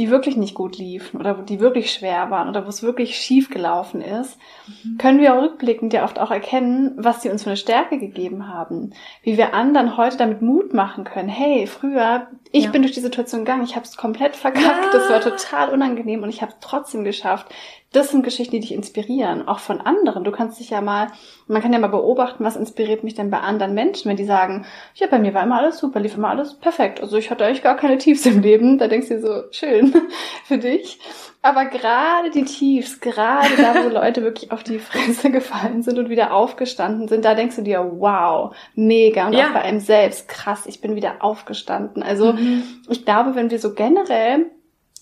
[0.00, 3.50] die wirklich nicht gut liefen oder die wirklich schwer waren oder wo es wirklich schief
[3.50, 4.96] gelaufen ist, mhm.
[4.96, 8.94] können wir rückblickend ja oft auch erkennen, was sie uns für eine Stärke gegeben haben.
[9.22, 11.28] Wie wir anderen heute damit Mut machen können.
[11.28, 12.70] Hey, früher, ich ja.
[12.70, 14.90] bin durch die Situation gegangen, ich habe es komplett verkackt, ja.
[14.90, 17.48] das war total unangenehm und ich habe es trotzdem geschafft
[17.92, 20.22] das sind Geschichten, die dich inspirieren, auch von anderen.
[20.22, 21.08] Du kannst dich ja mal,
[21.48, 24.64] man kann ja mal beobachten, was inspiriert mich denn bei anderen Menschen, wenn die sagen,
[24.94, 27.00] ja, bei mir war immer alles super, lief immer alles perfekt.
[27.00, 28.78] Also ich hatte eigentlich gar keine Tiefs im Leben.
[28.78, 29.92] Da denkst du dir so, schön
[30.44, 31.00] für dich.
[31.42, 36.10] Aber gerade die Tiefs, gerade da, wo Leute wirklich auf die Fresse gefallen sind und
[36.10, 39.26] wieder aufgestanden sind, da denkst du dir, wow, mega.
[39.26, 39.48] Und ja.
[39.48, 42.04] auch bei einem selbst, krass, ich bin wieder aufgestanden.
[42.04, 42.62] Also mhm.
[42.88, 44.46] ich glaube, wenn wir so generell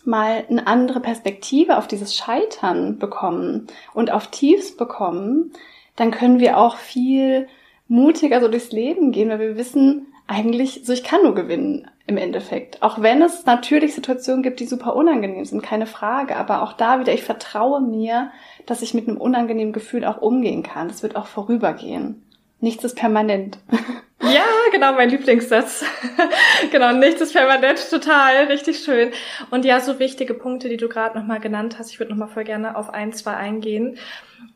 [0.08, 5.52] mal eine andere Perspektive auf dieses Scheitern bekommen und auf Tiefs bekommen,
[5.94, 7.46] dann können wir auch viel
[7.86, 12.16] mutiger so durchs Leben gehen, weil wir wissen, eigentlich, so ich kann nur gewinnen im
[12.18, 12.82] Endeffekt.
[12.82, 16.36] Auch wenn es natürlich Situationen gibt, die super unangenehm sind, keine Frage.
[16.36, 18.30] Aber auch da wieder, ich vertraue mir,
[18.66, 20.88] dass ich mit einem unangenehmen Gefühl auch umgehen kann.
[20.88, 22.22] Das wird auch vorübergehen.
[22.60, 23.58] Nichts ist permanent.
[24.20, 25.84] Ja, genau, mein Lieblingssatz.
[26.72, 29.12] genau, nichts ist permanent, total, richtig schön.
[29.50, 32.42] Und ja, so wichtige Punkte, die du gerade nochmal genannt hast, ich würde nochmal voll
[32.42, 33.96] gerne auf ein, zwei eingehen.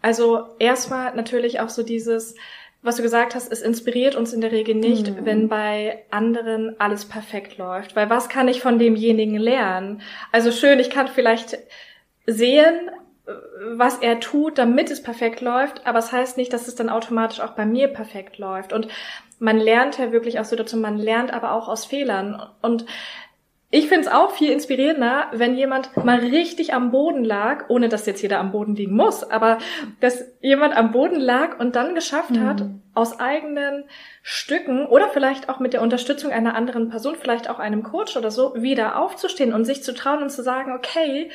[0.01, 2.35] Also erstmal natürlich auch so dieses,
[2.83, 5.25] was du gesagt hast, es inspiriert uns in der Regel nicht, mhm.
[5.25, 7.95] wenn bei anderen alles perfekt läuft.
[7.95, 10.03] Weil was kann ich von demjenigen lernen?
[10.33, 11.57] Also schön, ich kann vielleicht
[12.27, 12.91] sehen,
[13.25, 16.89] was er tut, damit es perfekt läuft, aber es das heißt nicht, dass es dann
[16.89, 18.73] automatisch auch bei mir perfekt läuft.
[18.73, 18.89] Und
[19.39, 22.43] man lernt ja wirklich aus Situationen, man lernt aber auch aus Fehlern.
[22.63, 22.85] Und
[23.71, 28.07] ich finde es auch viel inspirierender, wenn jemand mal richtig am Boden lag, ohne dass
[28.07, 29.59] jetzt jeder am Boden liegen muss, aber
[30.01, 32.47] dass jemand am Boden lag und dann geschafft mhm.
[32.47, 33.85] hat, aus eigenen
[34.23, 38.31] Stücken oder vielleicht auch mit der Unterstützung einer anderen Person, vielleicht auch einem Coach oder
[38.31, 41.31] so, wieder aufzustehen und sich zu trauen und zu sagen, okay,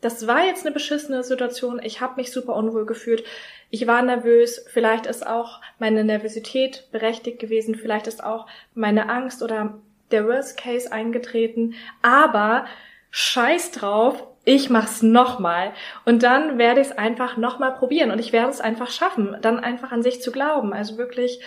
[0.00, 3.24] das war jetzt eine beschissene Situation, ich habe mich super unwohl gefühlt,
[3.70, 9.42] ich war nervös, vielleicht ist auch meine Nervosität berechtigt gewesen, vielleicht ist auch meine Angst
[9.42, 9.78] oder
[10.10, 12.66] der Worst Case eingetreten, aber
[13.10, 15.72] scheiß drauf, ich mach's nochmal.
[16.06, 18.10] Und dann werde ich es einfach nochmal probieren.
[18.10, 20.72] Und ich werde es einfach schaffen, dann einfach an sich zu glauben.
[20.72, 21.42] Also wirklich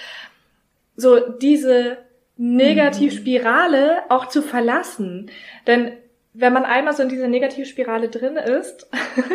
[0.96, 1.98] so diese
[2.38, 5.32] Negativspirale auch zu verlassen.
[5.66, 5.94] Denn
[6.34, 8.90] wenn man einmal so in dieser Negativspirale drin ist,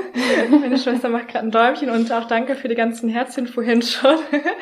[0.51, 4.17] meine Schwester macht gerade ein Däumchen und auch danke für die ganzen Herzchen vorhin schon,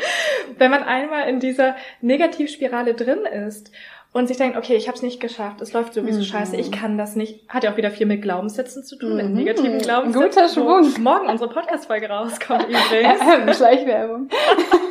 [0.59, 3.71] wenn man einmal in dieser Negativspirale drin ist
[4.15, 6.25] und sich denkt, okay, ich habe es nicht geschafft, es läuft sowieso mhm.
[6.25, 7.49] scheiße, ich kann das nicht.
[7.49, 9.17] Hat ja auch wieder viel mit Glaubenssätzen zu tun, mhm.
[9.17, 10.31] mit negativen Glaubenssätzen.
[10.31, 11.03] Guter Schwung.
[11.03, 13.21] Morgen unsere Podcast-Folge rauskommt übrigens.
[13.21, 14.29] Ähm, Schleichwerbung.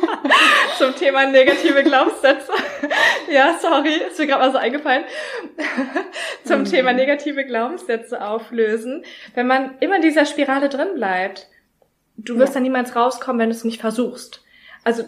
[0.78, 2.52] Zum Thema negative Glaubenssätze.
[3.32, 5.04] ja, sorry, ist mir gerade mal so eingefallen.
[6.44, 6.64] Zum mhm.
[6.66, 9.06] Thema negative Glaubenssätze auflösen.
[9.34, 11.48] Wenn man immer in dieser Spirale drin bleibt,
[12.18, 12.54] du wirst ja.
[12.56, 14.44] dann niemals rauskommen, wenn du es nicht versuchst.
[14.84, 15.04] Also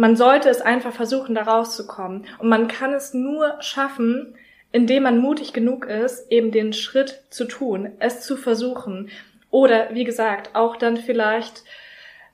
[0.00, 2.24] man sollte es einfach versuchen, da rauszukommen.
[2.38, 4.34] Und man kann es nur schaffen,
[4.72, 9.10] indem man mutig genug ist, eben den Schritt zu tun, es zu versuchen.
[9.50, 11.64] Oder, wie gesagt, auch dann vielleicht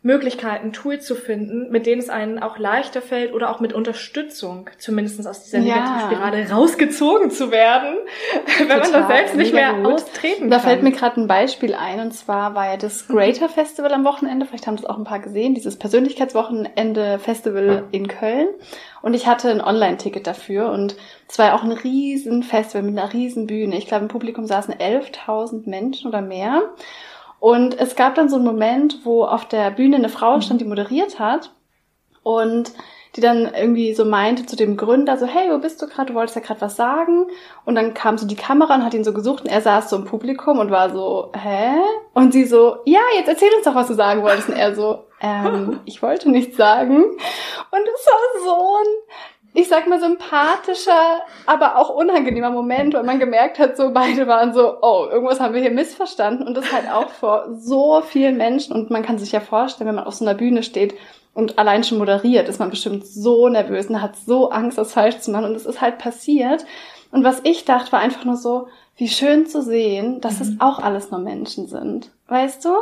[0.07, 4.71] Möglichkeiten, Tools zu finden, mit denen es einen auch leichter fällt oder auch mit Unterstützung,
[4.79, 6.55] zumindest aus dieser Negativspirale ja.
[6.55, 7.97] rausgezogen zu werden,
[8.59, 9.95] wenn Total, man das selbst nicht mehr gut.
[9.95, 10.51] austreten da kann.
[10.51, 14.05] Da fällt mir gerade ein Beispiel ein und zwar war ja das Greater Festival am
[14.05, 18.47] Wochenende, vielleicht haben das auch ein paar gesehen, dieses Persönlichkeitswochenende Festival in Köln
[19.03, 20.95] und ich hatte ein Online-Ticket dafür und
[21.29, 23.77] es war ja auch ein riesen Festival mit einer riesen Bühne.
[23.77, 26.63] Ich glaube, im Publikum saßen 11.000 Menschen oder mehr.
[27.39, 30.65] Und es gab dann so einen Moment, wo auf der Bühne eine Frau stand, die
[30.65, 31.53] moderiert hat
[32.23, 32.73] und
[33.17, 36.13] die dann irgendwie so meinte zu dem Gründer so, hey, wo bist du gerade?
[36.13, 37.27] Du wolltest ja gerade was sagen.
[37.65, 39.97] Und dann kam so die Kamera und hat ihn so gesucht und er saß so
[39.97, 41.77] im Publikum und war so, hä?
[42.13, 44.51] Und sie so, ja, jetzt erzähl uns doch, was du sagen wolltest.
[44.51, 46.97] Und er so, ähm, ich wollte nichts sagen.
[47.05, 48.87] Und es war so ein
[49.57, 54.53] ich sag mal, sympathischer, aber auch unangenehmer Moment, weil man gemerkt hat, so beide waren
[54.53, 58.75] so, oh, irgendwas haben wir hier missverstanden und das halt auch vor so vielen Menschen
[58.75, 60.95] und man kann sich ja vorstellen, wenn man auf so einer Bühne steht
[61.33, 65.21] und allein schon moderiert, ist man bestimmt so nervös und hat so Angst, das falsch
[65.21, 66.67] zu machen und es ist halt passiert.
[67.11, 70.43] Und was ich dachte, war einfach nur so, wie schön zu sehen, dass mhm.
[70.43, 72.11] es auch alles nur Menschen sind.
[72.29, 72.75] Weißt du?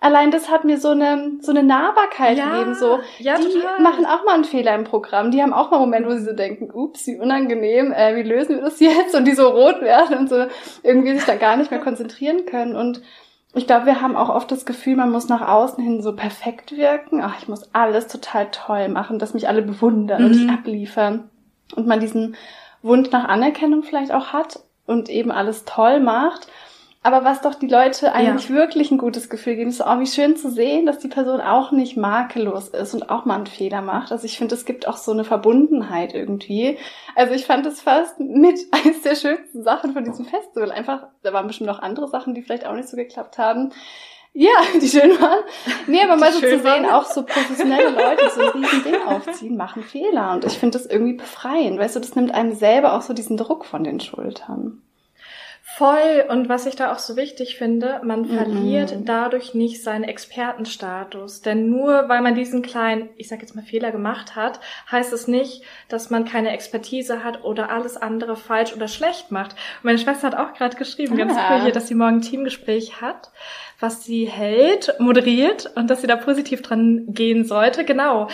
[0.00, 2.74] Allein das hat mir so eine, so eine Nahbarkeit ja, gegeben.
[2.76, 3.80] So, ja, die total.
[3.80, 5.32] machen auch mal einen Fehler im Programm.
[5.32, 8.56] Die haben auch mal Momente, wo sie so denken, ups, wie unangenehm, äh, wie lösen
[8.56, 9.16] wir das jetzt?
[9.16, 10.46] Und die so rot werden und so
[10.84, 12.76] irgendwie sich da gar nicht mehr konzentrieren können.
[12.76, 13.02] Und
[13.54, 16.76] ich glaube, wir haben auch oft das Gefühl, man muss nach außen hin so perfekt
[16.76, 17.20] wirken.
[17.20, 20.26] Ach, ich muss alles total toll machen, dass mich alle bewundern mhm.
[20.26, 21.28] und ich abliefern.
[21.74, 22.36] Und man diesen
[22.82, 26.46] Wunsch nach Anerkennung vielleicht auch hat und eben alles toll macht.
[27.08, 28.54] Aber was doch die Leute eigentlich ja.
[28.54, 31.72] wirklich ein gutes Gefühl geben, ist, oh, wie schön zu sehen, dass die Person auch
[31.72, 34.12] nicht makellos ist und auch mal einen Fehler macht.
[34.12, 36.76] Also ich finde, es gibt auch so eine Verbundenheit irgendwie.
[37.16, 40.70] Also ich fand es fast mit eines der schönsten Sachen von diesem Festival.
[40.70, 43.72] Einfach, da waren bestimmt noch andere Sachen, die vielleicht auch nicht so geklappt haben.
[44.34, 45.44] Ja, die schön waren.
[45.86, 49.02] Nee, aber mal so zu sehen, auch so professionelle Leute, die so ein riesen Ding
[49.06, 50.32] aufziehen, machen Fehler.
[50.32, 51.78] Und ich finde das irgendwie befreiend.
[51.78, 54.82] Weißt du, das nimmt einem selber auch so diesen Druck von den Schultern.
[55.78, 56.24] Voll.
[56.28, 61.40] Und was ich da auch so wichtig finde, man verliert dadurch nicht seinen Expertenstatus.
[61.40, 64.58] Denn nur weil man diesen kleinen, ich sag jetzt mal Fehler gemacht hat,
[64.90, 69.52] heißt es nicht, dass man keine Expertise hat oder alles andere falsch oder schlecht macht.
[69.52, 71.16] Und meine Schwester hat auch gerade geschrieben, ah.
[71.18, 73.30] ganz cool hier, dass sie morgen ein Teamgespräch hat,
[73.78, 77.84] was sie hält, moderiert und dass sie da positiv dran gehen sollte.
[77.84, 78.26] Genau.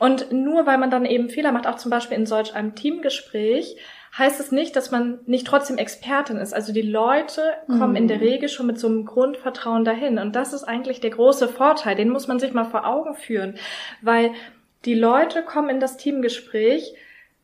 [0.00, 3.76] Und nur weil man dann eben Fehler macht, auch zum Beispiel in solch einem Teamgespräch,
[4.16, 6.54] heißt es nicht, dass man nicht trotzdem Expertin ist.
[6.54, 7.96] Also die Leute kommen mhm.
[7.96, 8.22] in der mhm.
[8.24, 10.18] Regel schon mit so einem Grundvertrauen dahin.
[10.18, 11.94] Und das ist eigentlich der große Vorteil.
[11.96, 13.56] Den muss man sich mal vor Augen führen.
[14.00, 14.32] Weil
[14.84, 16.94] die Leute kommen in das Teamgespräch,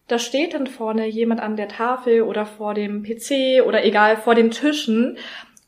[0.06, 4.34] da steht dann vorne jemand an der Tafel oder vor dem PC oder egal, vor
[4.34, 5.16] den Tischen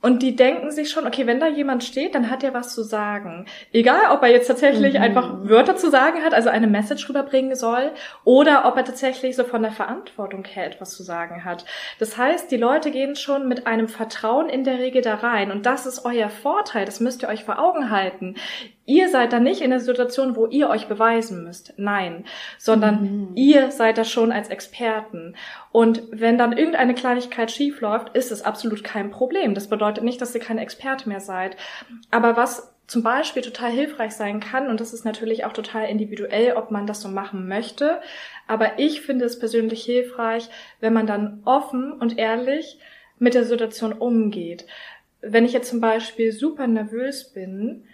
[0.03, 2.83] Und die denken sich schon, okay, wenn da jemand steht, dann hat er was zu
[2.83, 3.47] sagen.
[3.73, 5.01] Egal, ob er jetzt tatsächlich mhm.
[5.01, 9.45] einfach Wörter zu sagen hat, also eine Message rüberbringen soll, oder ob er tatsächlich so
[9.45, 11.65] von der Verantwortung her etwas zu sagen hat.
[11.99, 15.51] Das heißt, die Leute gehen schon mit einem Vertrauen in der Regel da rein.
[15.51, 18.37] Und das ist euer Vorteil, das müsst ihr euch vor Augen halten.
[18.85, 21.75] Ihr seid da nicht in der Situation, wo ihr euch beweisen müsst.
[21.77, 22.25] Nein,
[22.59, 23.31] sondern mhm.
[23.35, 25.35] ihr seid da schon als Experten.
[25.77, 29.55] Und wenn dann irgendeine Kleinigkeit schief läuft, ist es absolut kein Problem.
[29.55, 31.55] Das bedeutet nicht, dass ihr kein Experte mehr seid.
[32.11, 36.55] Aber was zum Beispiel total hilfreich sein kann, und das ist natürlich auch total individuell,
[36.55, 38.01] ob man das so machen möchte,
[38.47, 40.49] aber ich finde es persönlich hilfreich,
[40.81, 42.79] wenn man dann offen und ehrlich
[43.19, 44.65] mit der Situation umgeht.
[45.21, 47.85] Wenn ich jetzt zum Beispiel super nervös bin,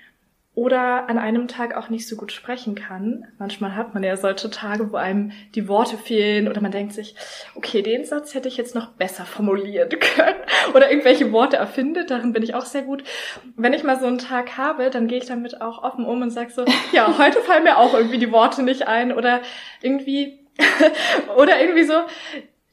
[0.55, 3.27] oder an einem Tag auch nicht so gut sprechen kann.
[3.39, 7.15] Manchmal hat man ja solche Tage, wo einem die Worte fehlen oder man denkt sich,
[7.55, 10.37] okay, den Satz hätte ich jetzt noch besser formulieren können
[10.75, 13.03] oder irgendwelche Worte erfindet, darin bin ich auch sehr gut.
[13.57, 16.31] Wenn ich mal so einen Tag habe, dann gehe ich damit auch offen um und
[16.31, 19.41] sage so, ja, heute fallen mir auch irgendwie die Worte nicht ein oder
[19.81, 20.47] irgendwie
[21.37, 21.95] oder irgendwie so,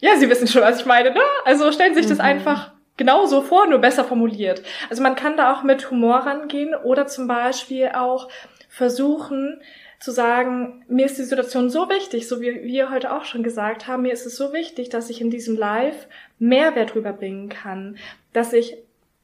[0.02, 1.22] ja, Sie wissen schon, was ich meine, ne?
[1.46, 2.26] Also stellen Sie sich das mhm.
[2.26, 4.62] einfach genauso vor, nur besser formuliert.
[4.90, 8.28] Also man kann da auch mit Humor rangehen oder zum Beispiel auch
[8.68, 9.62] versuchen
[10.02, 13.88] zu sagen, mir ist die Situation so wichtig, so wie wir heute auch schon gesagt
[13.88, 16.08] haben, mir ist es so wichtig, dass ich in diesem Live
[16.40, 17.98] Mehrwert rüberbringen kann,
[18.34, 18.78] dass ich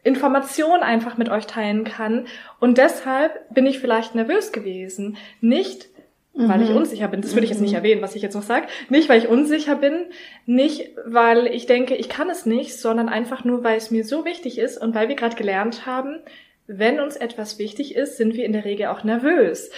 [0.03, 2.27] Informationen einfach mit euch teilen kann.
[2.59, 5.17] Und deshalb bin ich vielleicht nervös gewesen.
[5.41, 5.89] Nicht,
[6.35, 6.77] weil ich mhm.
[6.77, 7.21] unsicher bin.
[7.21, 7.77] Das würde ich jetzt nicht mhm.
[7.77, 8.67] erwähnen, was ich jetzt noch sage.
[8.89, 10.05] Nicht, weil ich unsicher bin,
[10.45, 14.25] nicht, weil ich denke, ich kann es nicht, sondern einfach nur, weil es mir so
[14.25, 16.19] wichtig ist und weil wir gerade gelernt haben,
[16.67, 19.69] wenn uns etwas wichtig ist, sind wir in der Regel auch nervös,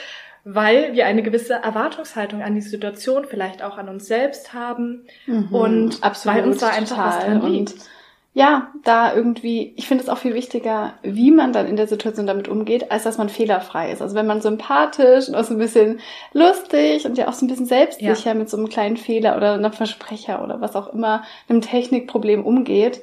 [0.46, 5.54] weil wir eine gewisse Erwartungshaltung an die Situation, vielleicht auch an uns selbst haben mhm,
[5.54, 7.76] und absolut, weil uns da einfach was dran liegt
[8.38, 12.28] ja, da irgendwie, ich finde es auch viel wichtiger, wie man dann in der Situation
[12.28, 14.00] damit umgeht, als dass man fehlerfrei ist.
[14.00, 16.02] Also wenn man sympathisch und auch so ein bisschen
[16.34, 18.34] lustig und ja auch so ein bisschen selbstsicher ja.
[18.36, 23.02] mit so einem kleinen Fehler oder einem Versprecher oder was auch immer, einem Technikproblem umgeht,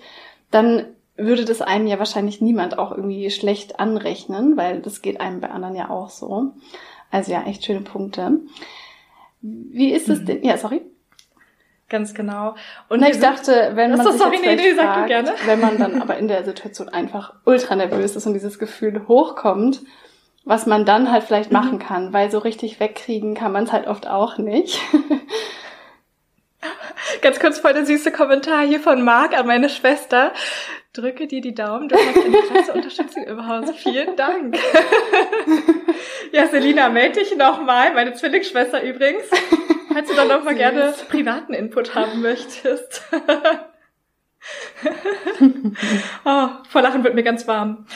[0.53, 5.41] dann würde das einem ja wahrscheinlich niemand auch irgendwie schlecht anrechnen, weil das geht einem
[5.41, 6.53] bei anderen ja auch so.
[7.11, 8.39] Also ja, echt schöne Punkte.
[9.41, 10.27] Wie ist es mhm.
[10.27, 10.45] denn?
[10.45, 10.83] Ja, sorry.
[11.89, 12.55] Ganz genau.
[12.89, 16.29] Und Na, ich dachte, wenn man sich jetzt nee, fragt, wenn man dann aber in
[16.29, 19.83] der Situation einfach ultra nervös ist und dieses Gefühl hochkommt,
[20.45, 21.59] was man dann halt vielleicht mhm.
[21.59, 24.81] machen kann, weil so richtig wegkriegen kann man es halt oft auch nicht.
[27.23, 30.33] Ganz kurz voll der süße Kommentar hier von Marc an meine Schwester.
[30.95, 33.69] Drücke dir die Daumen, du hast eine klasse Unterstützung im Haus.
[33.79, 34.57] Vielen Dank.
[36.33, 39.25] ja, Selina, melde dich nochmal, meine Zwillingsschwester übrigens.
[39.93, 43.03] Falls du dann noch mal gerne privaten Input haben möchtest.
[46.25, 47.87] oh, vor Lachen wird mir ganz warm.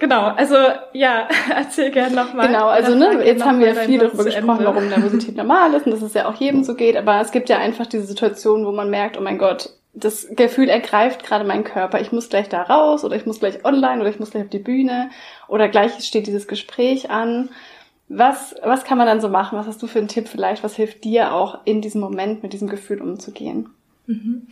[0.00, 0.56] Genau, also
[0.92, 2.48] ja, erzähl gerne nochmal.
[2.48, 6.02] Genau, also ne, jetzt haben wir viel darüber gesprochen, warum Nervosität normal ist und dass
[6.02, 8.90] es ja auch jedem so geht, aber es gibt ja einfach diese Situation, wo man
[8.90, 12.00] merkt, oh mein Gott, das Gefühl ergreift gerade meinen Körper.
[12.00, 14.50] Ich muss gleich da raus oder ich muss gleich online oder ich muss gleich auf
[14.50, 15.10] die Bühne
[15.48, 17.50] oder gleich steht dieses Gespräch an
[18.10, 19.56] was, was kann man dann so machen?
[19.56, 20.64] Was hast du für einen Tipp vielleicht?
[20.64, 23.70] Was hilft dir auch in diesem Moment mit diesem Gefühl umzugehen?
[24.06, 24.48] Mhm.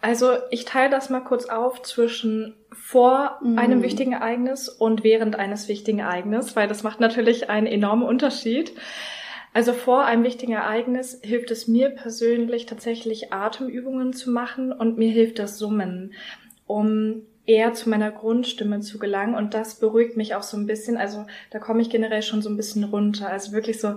[0.00, 3.56] Also ich teile das mal kurz auf zwischen vor mhm.
[3.56, 8.72] einem wichtigen Ereignis und während eines wichtigen Ereignisses, weil das macht natürlich einen enormen Unterschied.
[9.52, 15.10] Also vor einem wichtigen Ereignis hilft es mir persönlich tatsächlich Atemübungen zu machen und mir
[15.10, 16.12] hilft das Summen,
[16.66, 20.98] um eher zu meiner Grundstimme zu gelangen und das beruhigt mich auch so ein bisschen.
[20.98, 23.30] Also da komme ich generell schon so ein bisschen runter.
[23.30, 23.96] Also wirklich so,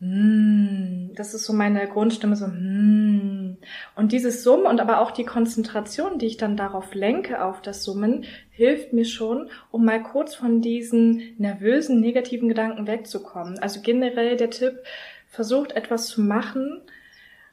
[0.00, 3.56] mm, das ist so meine Grundstimme, so mm.
[3.96, 7.84] und dieses Summen und aber auch die Konzentration, die ich dann darauf lenke, auf das
[7.84, 13.58] Summen, hilft mir schon, um mal kurz von diesen nervösen, negativen Gedanken wegzukommen.
[13.58, 14.82] Also generell der Tipp,
[15.28, 16.80] versucht etwas zu machen,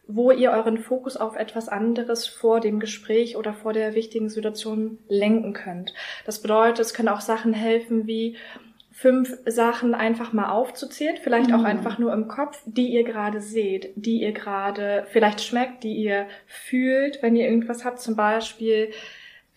[0.07, 4.99] wo ihr euren Fokus auf etwas anderes vor dem Gespräch oder vor der wichtigen Situation
[5.07, 5.93] lenken könnt.
[6.25, 8.37] Das bedeutet, es können auch Sachen helfen wie
[8.97, 11.65] fünf Sachen einfach mal aufzuzählen, vielleicht auch mhm.
[11.65, 16.27] einfach nur im Kopf, die ihr gerade seht, die ihr gerade vielleicht schmeckt, die ihr
[16.47, 18.91] fühlt, wenn ihr irgendwas habt, zum Beispiel,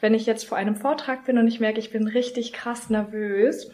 [0.01, 3.71] wenn ich jetzt vor einem Vortrag bin und ich merke, ich bin richtig krass nervös,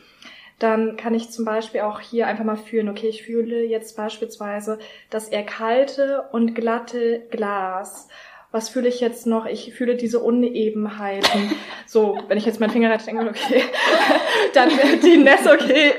[0.58, 4.78] dann kann ich zum Beispiel auch hier einfach mal fühlen, okay, ich fühle jetzt beispielsweise
[5.08, 8.08] das eher kalte und glatte Glas.
[8.54, 9.46] Was fühle ich jetzt noch?
[9.46, 11.50] Ich fühle diese Unebenheiten.
[11.86, 13.62] So, wenn ich jetzt meinen Finger reite, denke okay,
[14.54, 14.70] dann
[15.02, 15.92] die Ness, okay.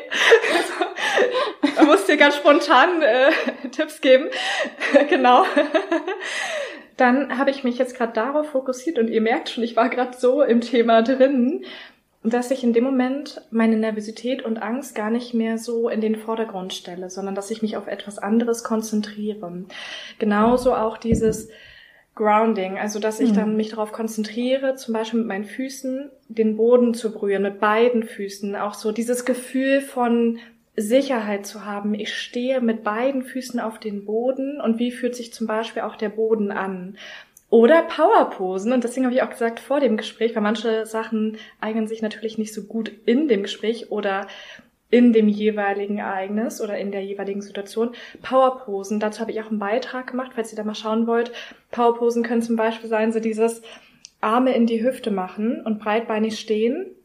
[1.75, 3.31] Man muss dir ganz spontan äh,
[3.69, 4.27] Tipps geben.
[5.09, 5.45] genau.
[6.97, 10.17] Dann habe ich mich jetzt gerade darauf fokussiert und ihr merkt schon, ich war gerade
[10.17, 11.63] so im Thema drin,
[12.23, 16.15] dass ich in dem Moment meine Nervosität und Angst gar nicht mehr so in den
[16.15, 19.65] Vordergrund stelle, sondern dass ich mich auf etwas anderes konzentriere.
[20.19, 21.49] Genauso auch dieses
[22.15, 23.58] Grounding, also dass ich dann mhm.
[23.58, 28.55] mich darauf konzentriere, zum Beispiel mit meinen Füßen den Boden zu berühren, mit beiden Füßen,
[28.55, 30.39] auch so dieses Gefühl von
[30.78, 31.93] Sicherheit zu haben.
[31.93, 35.97] Ich stehe mit beiden Füßen auf den Boden und wie fühlt sich zum Beispiel auch
[35.97, 36.97] der Boden an?
[37.49, 38.74] Oder Powerposen.
[38.74, 42.38] Und deswegen habe ich auch gesagt vor dem Gespräch, weil manche Sachen eignen sich natürlich
[42.38, 44.28] nicht so gut in dem Gespräch oder
[44.89, 47.95] in dem jeweiligen Ereignis oder in der jeweiligen Situation.
[48.21, 51.31] Powerposen, dazu habe ich auch einen Beitrag gemacht, falls ihr da mal schauen wollt.
[51.71, 53.61] Powerposen können zum Beispiel sein, so dieses
[54.21, 56.95] Arme in die Hüfte machen und breitbeinig stehen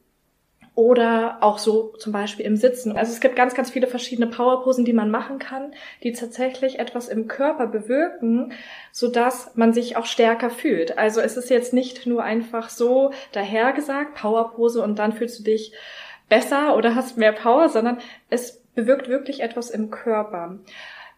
[0.74, 2.97] oder auch so zum Beispiel im Sitzen.
[2.97, 7.09] Also es gibt ganz, ganz viele verschiedene Powerposen, die man machen kann, die tatsächlich etwas
[7.09, 8.53] im Körper bewirken,
[8.93, 10.97] so dass man sich auch stärker fühlt.
[10.97, 15.72] Also es ist jetzt nicht nur einfach so dahergesagt, Powerpose und dann fühlst du dich
[16.31, 17.99] besser oder hast mehr Power, sondern
[18.31, 20.59] es bewirkt wirklich etwas im Körper.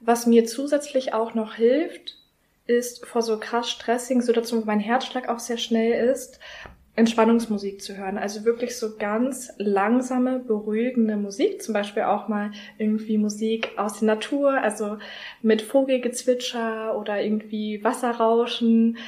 [0.00, 2.18] Was mir zusätzlich auch noch hilft,
[2.66, 6.40] ist vor so krass stressigen Situationen, wo mein Herzschlag auch sehr schnell ist,
[6.94, 8.18] Entspannungsmusik zu hören.
[8.18, 11.62] Also wirklich so ganz langsame, beruhigende Musik.
[11.62, 14.98] Zum Beispiel auch mal irgendwie Musik aus der Natur, also
[15.40, 18.98] mit Vogelgezwitscher oder irgendwie Wasserrauschen,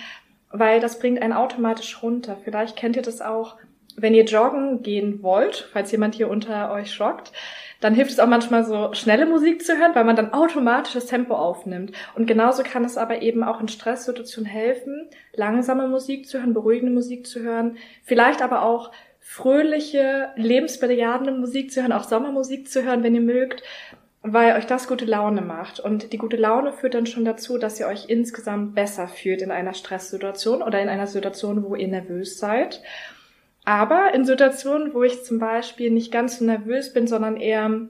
[0.50, 2.38] weil das bringt einen automatisch runter.
[2.42, 3.56] Vielleicht kennt ihr das auch,
[3.96, 7.32] wenn ihr joggen gehen wollt, falls jemand hier unter euch joggt,
[7.80, 11.06] dann hilft es auch manchmal so schnelle Musik zu hören, weil man dann automatisch das
[11.06, 11.92] Tempo aufnimmt.
[12.14, 16.94] Und genauso kann es aber eben auch in Stresssituationen helfen, langsame Musik zu hören, beruhigende
[16.94, 18.90] Musik zu hören, vielleicht aber auch
[19.20, 23.62] fröhliche, lebensbejahende Musik zu hören, auch Sommermusik zu hören, wenn ihr mögt,
[24.22, 25.80] weil euch das gute Laune macht.
[25.80, 29.50] Und die gute Laune führt dann schon dazu, dass ihr euch insgesamt besser fühlt in
[29.50, 32.82] einer Stresssituation oder in einer Situation, wo ihr nervös seid.
[33.64, 37.88] Aber in Situationen, wo ich zum Beispiel nicht ganz so nervös bin, sondern eher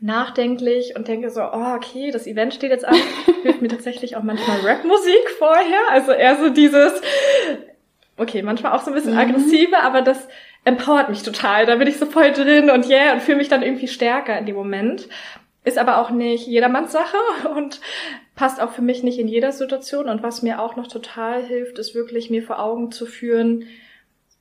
[0.00, 2.96] nachdenklich und denke so, oh, okay, das Event steht jetzt an,
[3.42, 5.90] hilft mir tatsächlich auch manchmal Rapmusik vorher.
[5.90, 6.92] Also eher so dieses,
[8.16, 9.20] okay, manchmal auch so ein bisschen mhm.
[9.20, 10.28] aggressive, aber das
[10.64, 11.66] empowert mich total.
[11.66, 14.46] Da bin ich so voll drin und yeah und fühle mich dann irgendwie stärker in
[14.46, 15.08] dem Moment.
[15.64, 17.16] Ist aber auch nicht jedermanns Sache
[17.56, 17.80] und
[18.34, 20.08] passt auch für mich nicht in jeder Situation.
[20.08, 23.66] Und was mir auch noch total hilft, ist wirklich mir vor Augen zu führen,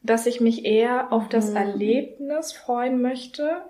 [0.02, 1.58] dass ich mich eher auf das mhm.
[1.58, 3.62] Erlebnis freuen möchte,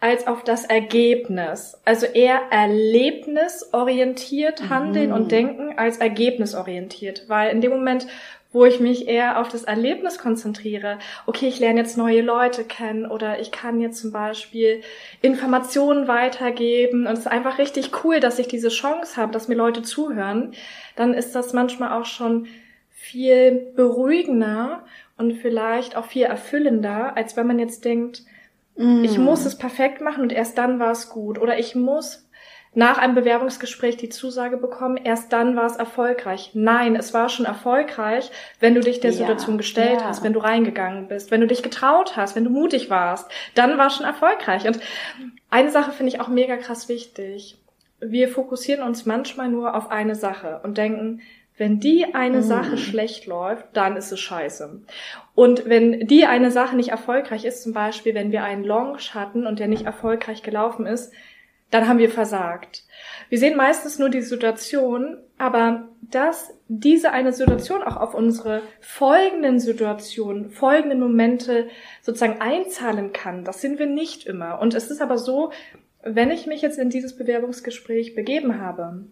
[0.00, 1.78] als auf das Ergebnis.
[1.84, 5.16] Also eher erlebnisorientiert handeln mhm.
[5.16, 7.24] und denken als ergebnisorientiert.
[7.28, 8.06] Weil in dem Moment,
[8.52, 13.06] wo ich mich eher auf das Erlebnis konzentriere, okay, ich lerne jetzt neue Leute kennen
[13.06, 14.82] oder ich kann jetzt zum Beispiel
[15.20, 19.56] Informationen weitergeben und es ist einfach richtig cool, dass ich diese Chance habe, dass mir
[19.56, 20.52] Leute zuhören,
[20.96, 22.46] dann ist das manchmal auch schon
[22.90, 24.84] viel beruhigender
[25.18, 28.22] und vielleicht auch viel erfüllender, als wenn man jetzt denkt,
[28.76, 29.04] mm.
[29.04, 31.38] ich muss es perfekt machen und erst dann war es gut.
[31.38, 32.28] Oder ich muss
[32.74, 36.50] nach einem Bewerbungsgespräch die Zusage bekommen, erst dann war es erfolgreich.
[36.54, 40.06] Nein, es war schon erfolgreich, wenn du dich der ja, Situation gestellt ja.
[40.06, 43.78] hast, wenn du reingegangen bist, wenn du dich getraut hast, wenn du mutig warst, dann
[43.78, 44.66] war es schon erfolgreich.
[44.66, 44.78] Und
[45.50, 47.56] eine Sache finde ich auch mega krass wichtig.
[48.00, 51.20] Wir fokussieren uns manchmal nur auf eine Sache und denken,
[51.58, 52.78] wenn die eine Sache mm.
[52.78, 54.80] schlecht läuft, dann ist es scheiße.
[55.34, 59.46] Und wenn die eine Sache nicht erfolgreich ist, zum Beispiel wenn wir einen Launch hatten
[59.46, 61.12] und der nicht erfolgreich gelaufen ist,
[61.70, 62.84] dann haben wir versagt.
[63.28, 69.60] Wir sehen meistens nur die Situation, aber dass diese eine Situation auch auf unsere folgenden
[69.60, 71.68] Situationen, folgenden Momente
[72.00, 74.60] sozusagen einzahlen kann, das sind wir nicht immer.
[74.60, 75.52] Und es ist aber so,
[76.02, 79.04] wenn ich mich jetzt in dieses Bewerbungsgespräch begeben habe,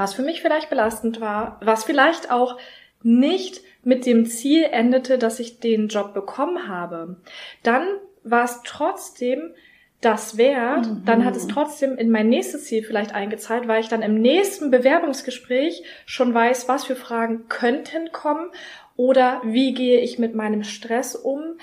[0.00, 2.56] was für mich vielleicht belastend war, was vielleicht auch
[3.02, 7.16] nicht mit dem Ziel endete, dass ich den Job bekommen habe,
[7.62, 7.86] dann
[8.24, 9.52] war es trotzdem
[10.00, 11.02] das wert, mhm.
[11.04, 14.70] dann hat es trotzdem in mein nächstes Ziel vielleicht eingezahlt, weil ich dann im nächsten
[14.70, 18.50] Bewerbungsgespräch schon weiß, was für Fragen könnten kommen
[18.96, 21.58] oder wie gehe ich mit meinem Stress um,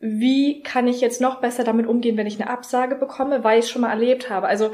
[0.00, 3.66] wie kann ich jetzt noch besser damit umgehen, wenn ich eine Absage bekomme, weil ich
[3.66, 4.46] es schon mal erlebt habe.
[4.48, 4.70] Also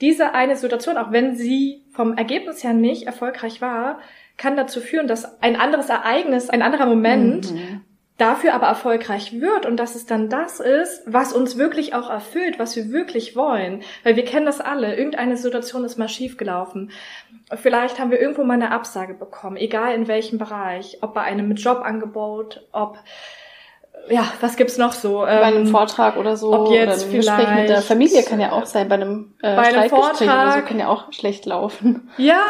[0.00, 3.98] diese eine Situation, auch wenn sie vom Ergebnis her nicht erfolgreich war,
[4.36, 7.80] kann dazu führen, dass ein anderes Ereignis, ein anderer Moment mhm.
[8.16, 12.60] dafür aber erfolgreich wird und dass es dann das ist, was uns wirklich auch erfüllt,
[12.60, 13.82] was wir wirklich wollen.
[14.04, 14.96] Weil wir kennen das alle.
[14.96, 16.92] Irgendeine Situation ist mal schiefgelaufen.
[17.56, 21.52] Vielleicht haben wir irgendwo mal eine Absage bekommen, egal in welchem Bereich, ob bei einem
[21.52, 22.98] Jobangebot, ob
[24.08, 25.20] ja, was gibt's noch so?
[25.20, 26.52] bei einem ähm, Vortrag oder so.
[26.52, 29.54] Ob jetzt oder ein Gespräch mit der Familie kann ja auch sein, bei einem, äh,
[29.54, 32.10] bei einem Vortrag oder so kann ja auch schlecht laufen.
[32.16, 32.42] Ja,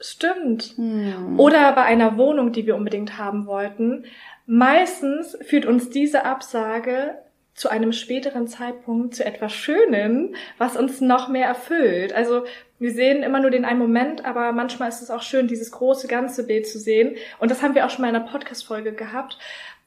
[0.00, 0.74] stimmt.
[0.76, 1.38] Hm.
[1.38, 4.04] Oder bei einer Wohnung, die wir unbedingt haben wollten.
[4.46, 7.18] meistens führt uns diese Absage
[7.54, 12.14] zu einem späteren Zeitpunkt zu etwas Schönem, was uns noch mehr erfüllt.
[12.14, 12.44] Also
[12.78, 16.08] wir sehen immer nur den einen Moment, aber manchmal ist es auch schön, dieses große
[16.08, 17.16] ganze Bild zu sehen.
[17.38, 19.36] Und das haben wir auch schon mal in einer Podcast-Folge gehabt,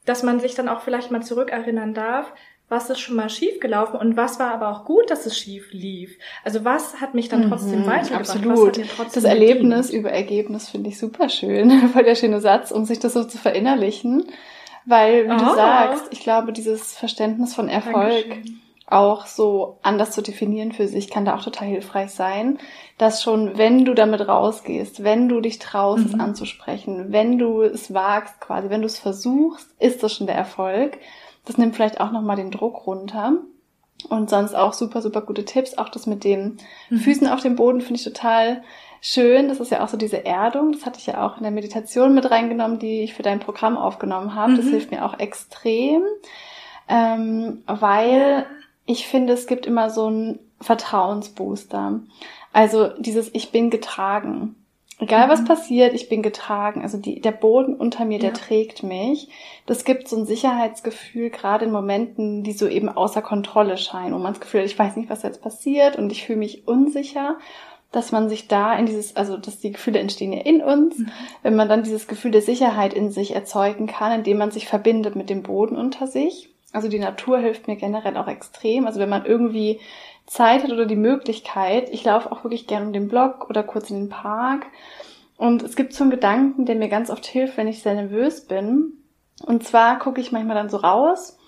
[0.04, 2.32] dass man sich dann auch vielleicht mal zurückerinnern darf,
[2.68, 5.68] was ist schon mal schief gelaufen und was war aber auch gut, dass es schief
[5.72, 6.16] lief.
[6.44, 8.36] Also was hat mich dann trotzdem mhm, weitergebracht?
[8.36, 8.80] Absolut.
[9.14, 11.88] das Erlebnis über Ergebnis finde ich super schön.
[11.92, 14.24] Voll der schöne Satz, um sich das so zu verinnerlichen.
[14.86, 15.38] Weil, wie oh.
[15.38, 18.60] du sagst, ich glaube, dieses Verständnis von Erfolg Dankeschön.
[18.86, 22.58] Auch so anders zu definieren für sich kann da auch total hilfreich sein.
[22.98, 26.14] Dass schon, wenn du damit rausgehst, wenn du dich traust, mhm.
[26.14, 30.36] es anzusprechen, wenn du es wagst quasi, wenn du es versuchst, ist das schon der
[30.36, 30.98] Erfolg.
[31.46, 33.38] Das nimmt vielleicht auch nochmal den Druck runter.
[34.08, 35.78] Und sonst auch super, super gute Tipps.
[35.78, 36.58] Auch das mit den
[36.90, 36.98] mhm.
[36.98, 38.62] Füßen auf dem Boden finde ich total
[39.00, 39.48] schön.
[39.48, 40.72] Das ist ja auch so diese Erdung.
[40.72, 43.78] Das hatte ich ja auch in der Meditation mit reingenommen, die ich für dein Programm
[43.78, 44.52] aufgenommen habe.
[44.52, 44.56] Mhm.
[44.56, 46.02] Das hilft mir auch extrem,
[46.88, 48.44] ähm, weil
[48.86, 52.00] ich finde, es gibt immer so einen Vertrauensbooster.
[52.52, 54.56] Also dieses Ich bin getragen.
[55.00, 55.46] Egal was mhm.
[55.46, 56.82] passiert, ich bin getragen.
[56.82, 58.36] Also die, der Boden unter mir, der ja.
[58.36, 59.28] trägt mich.
[59.66, 64.18] Das gibt so ein Sicherheitsgefühl, gerade in Momenten, die so eben außer Kontrolle scheinen, wo
[64.18, 67.38] man das Gefühl hat, ich weiß nicht, was jetzt passiert und ich fühle mich unsicher
[67.94, 71.10] dass man sich da in dieses, also dass die Gefühle entstehen ja in uns, mhm.
[71.42, 75.14] wenn man dann dieses Gefühl der Sicherheit in sich erzeugen kann, indem man sich verbindet
[75.14, 76.53] mit dem Boden unter sich.
[76.74, 78.86] Also die Natur hilft mir generell auch extrem.
[78.86, 79.80] Also wenn man irgendwie
[80.26, 83.90] Zeit hat oder die Möglichkeit, ich laufe auch wirklich gerne um den Block oder kurz
[83.90, 84.66] in den Park.
[85.36, 88.46] Und es gibt so einen Gedanken, der mir ganz oft hilft, wenn ich sehr nervös
[88.46, 88.92] bin.
[89.46, 91.38] Und zwar gucke ich manchmal dann so raus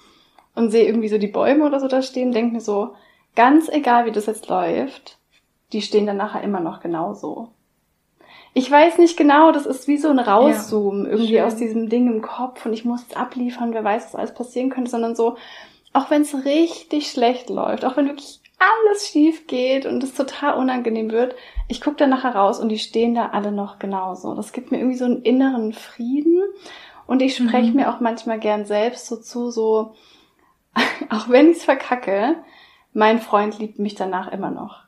[0.54, 2.94] und sehe irgendwie so die Bäume oder so da stehen, denke mir so,
[3.34, 5.18] ganz egal wie das jetzt läuft,
[5.72, 7.50] die stehen dann nachher immer noch genauso.
[8.58, 11.44] Ich weiß nicht genau, das ist wie so ein Rauszoomen ja, irgendwie schön.
[11.44, 14.70] aus diesem Ding im Kopf und ich muss es abliefern, wer weiß, was alles passieren
[14.70, 15.36] könnte, sondern so,
[15.92, 20.54] auch wenn es richtig schlecht läuft, auch wenn wirklich alles schief geht und es total
[20.54, 21.34] unangenehm wird,
[21.68, 24.34] ich gucke dann nachher raus und die stehen da alle noch genauso.
[24.34, 26.42] Das gibt mir irgendwie so einen inneren Frieden
[27.06, 27.76] und ich spreche mhm.
[27.76, 29.92] mir auch manchmal gern selbst so zu, so,
[31.10, 32.36] auch wenn ich es verkacke,
[32.94, 34.85] mein Freund liebt mich danach immer noch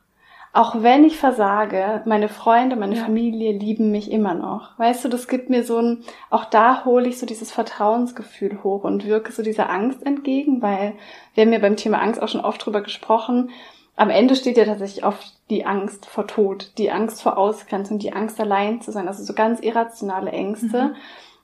[0.51, 3.03] auch wenn ich versage, meine Freunde, meine ja.
[3.03, 4.77] Familie lieben mich immer noch.
[4.79, 8.83] Weißt du, das gibt mir so ein, auch da hole ich so dieses Vertrauensgefühl hoch
[8.83, 10.93] und wirke so dieser Angst entgegen, weil
[11.35, 13.51] wir haben ja beim Thema Angst auch schon oft drüber gesprochen.
[13.95, 18.13] Am Ende steht ja tatsächlich oft die Angst vor Tod, die Angst vor Ausgrenzung, die
[18.13, 20.83] Angst allein zu sein, also so ganz irrationale Ängste.
[20.83, 20.95] Mhm.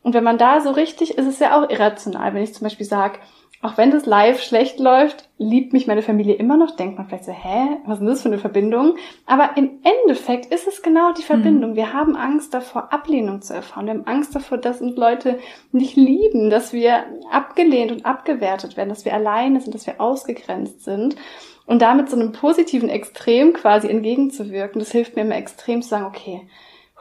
[0.01, 2.85] Und wenn man da so richtig, ist es ja auch irrational, wenn ich zum Beispiel
[2.85, 3.19] sage,
[3.65, 6.75] auch wenn das live schlecht läuft, liebt mich meine Familie immer noch.
[6.75, 8.95] Denkt man vielleicht so, hä, was ist denn das für eine Verbindung?
[9.25, 11.71] Aber im Endeffekt ist es genau die Verbindung.
[11.71, 11.75] Mhm.
[11.75, 13.87] Wir haben Angst davor, Ablehnung zu erfahren.
[13.87, 15.39] Wir haben Angst davor, dass uns Leute
[15.71, 20.83] nicht lieben, dass wir abgelehnt und abgewertet werden, dass wir alleine sind, dass wir ausgegrenzt
[20.83, 21.15] sind.
[21.65, 26.05] Und damit so einem positiven Extrem quasi entgegenzuwirken, das hilft mir immer extrem zu sagen,
[26.05, 26.47] okay,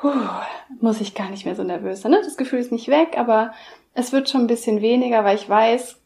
[0.00, 0.08] puh,
[0.80, 2.12] muss ich gar nicht mehr so nervös sein.
[2.12, 2.22] Ne?
[2.24, 3.52] Das Gefühl ist nicht weg, aber
[3.92, 6.00] es wird schon ein bisschen weniger, weil ich weiß,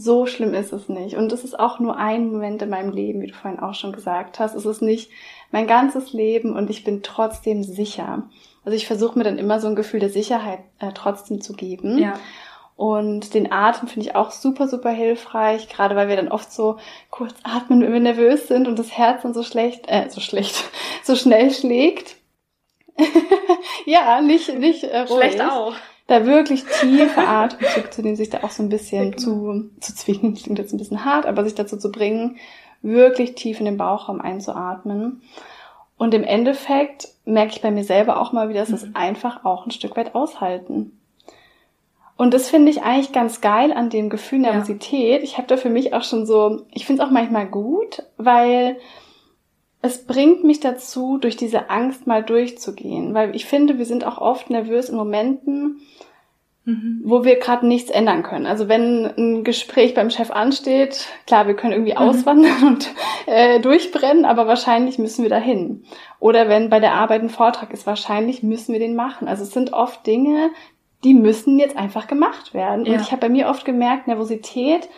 [0.00, 1.16] so schlimm ist es nicht.
[1.16, 3.92] Und es ist auch nur ein Moment in meinem Leben, wie du vorhin auch schon
[3.92, 4.54] gesagt hast.
[4.54, 5.10] Es ist nicht
[5.50, 8.22] mein ganzes Leben und ich bin trotzdem sicher.
[8.64, 11.98] Also ich versuche mir dann immer so ein Gefühl der Sicherheit äh, trotzdem zu geben.
[11.98, 12.14] Ja.
[12.76, 16.76] Und den Atem finde ich auch super, super hilfreich, gerade weil wir dann oft so
[17.10, 20.62] kurz atmen, wenn wir nervös sind und das Herz dann so schlecht, äh, so schlecht,
[21.02, 22.14] so schnell schlägt.
[23.84, 25.32] ja, nicht, nicht äh, ruhig.
[25.32, 25.74] Schlecht auch
[26.08, 30.34] da wirklich tiefe Atemzüge zu nehmen, sich da auch so ein bisschen zu, zu zwingen,
[30.34, 32.38] klingt jetzt ein bisschen hart, aber sich dazu zu bringen,
[32.82, 35.22] wirklich tief in den Bauchraum einzuatmen.
[35.98, 38.96] Und im Endeffekt merke ich bei mir selber auch mal wieder, dass es mhm.
[38.96, 40.98] einfach auch ein Stück weit aushalten.
[42.16, 45.18] Und das finde ich eigentlich ganz geil an dem Gefühl Nervosität.
[45.18, 45.24] Ja.
[45.24, 48.78] Ich habe da für mich auch schon so, ich finde es auch manchmal gut, weil
[49.88, 53.14] es bringt mich dazu, durch diese Angst mal durchzugehen.
[53.14, 55.80] Weil ich finde, wir sind auch oft nervös in Momenten,
[56.64, 57.00] mhm.
[57.04, 58.46] wo wir gerade nichts ändern können.
[58.46, 61.98] Also wenn ein Gespräch beim Chef ansteht, klar, wir können irgendwie mhm.
[61.98, 62.90] auswandern und
[63.26, 65.84] äh, durchbrennen, aber wahrscheinlich müssen wir dahin.
[66.20, 69.26] Oder wenn bei der Arbeit ein Vortrag ist, wahrscheinlich müssen wir den machen.
[69.26, 70.50] Also es sind oft Dinge,
[71.02, 72.84] die müssen jetzt einfach gemacht werden.
[72.84, 72.92] Ja.
[72.92, 74.88] Und ich habe bei mir oft gemerkt, Nervosität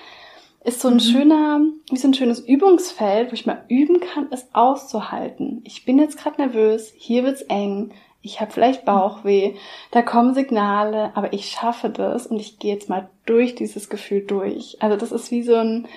[0.65, 1.01] ist so ein mhm.
[1.01, 5.63] schöner, wie so ein schönes Übungsfeld, wo ich mal üben kann, es auszuhalten.
[5.65, 7.93] Ich bin jetzt gerade nervös, hier wird's eng,
[8.23, 9.55] ich habe vielleicht Bauchweh,
[9.91, 14.27] da kommen Signale, aber ich schaffe das und ich gehe jetzt mal durch dieses Gefühl
[14.27, 14.77] durch.
[14.81, 15.89] Also das ist wie so ein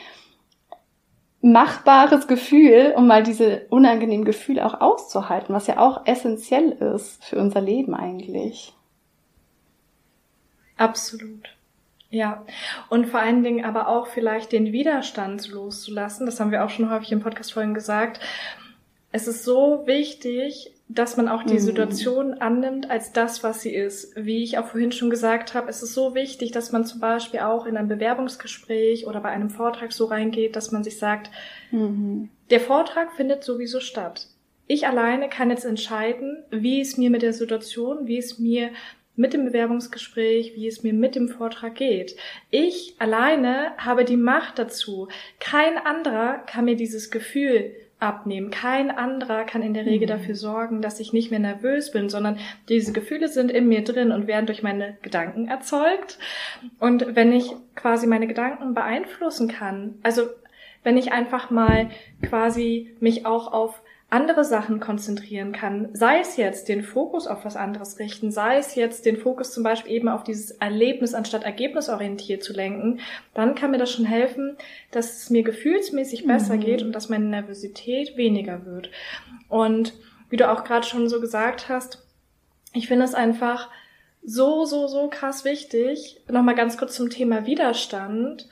[1.41, 7.37] machbares Gefühl, um mal diese unangenehmen Gefühle auch auszuhalten, was ja auch essentiell ist für
[7.37, 8.73] unser Leben eigentlich.
[10.77, 11.52] Absolut.
[12.13, 12.45] Ja,
[12.89, 16.27] und vor allen Dingen aber auch vielleicht den Widerstand loszulassen.
[16.27, 18.19] Das haben wir auch schon häufig im Podcast vorhin gesagt.
[19.11, 21.59] Es ist so wichtig, dass man auch die mhm.
[21.59, 24.15] Situation annimmt als das, was sie ist.
[24.15, 27.39] Wie ich auch vorhin schon gesagt habe, es ist so wichtig, dass man zum Beispiel
[27.39, 31.31] auch in ein Bewerbungsgespräch oder bei einem Vortrag so reingeht, dass man sich sagt,
[31.71, 32.29] mhm.
[32.51, 34.27] der Vortrag findet sowieso statt.
[34.67, 38.69] Ich alleine kann jetzt entscheiden, wie es mir mit der Situation, wie es mir
[39.15, 42.15] mit dem Bewerbungsgespräch, wie es mir mit dem Vortrag geht.
[42.49, 45.07] Ich alleine habe die Macht dazu.
[45.39, 48.51] Kein anderer kann mir dieses Gefühl abnehmen.
[48.51, 50.19] Kein anderer kann in der Regel mhm.
[50.19, 52.37] dafür sorgen, dass ich nicht mehr nervös bin, sondern
[52.69, 56.19] diese Gefühle sind in mir drin und werden durch meine Gedanken erzeugt.
[56.79, 60.23] Und wenn ich quasi meine Gedanken beeinflussen kann, also
[60.83, 61.89] wenn ich einfach mal
[62.21, 63.81] quasi mich auch auf
[64.13, 68.75] andere Sachen konzentrieren kann, sei es jetzt den Fokus auf was anderes richten, sei es
[68.75, 72.99] jetzt den Fokus zum Beispiel eben auf dieses Erlebnis anstatt ergebnisorientiert zu lenken,
[73.33, 74.55] dann kann mir das schon helfen,
[74.91, 76.59] dass es mir gefühlsmäßig besser mhm.
[76.59, 78.91] geht und dass meine Nervosität weniger wird.
[79.49, 79.93] Und
[80.29, 82.05] wie du auch gerade schon so gesagt hast,
[82.71, 83.71] ich finde es einfach
[84.23, 88.47] so, so, so krass wichtig, nochmal ganz kurz zum Thema Widerstand,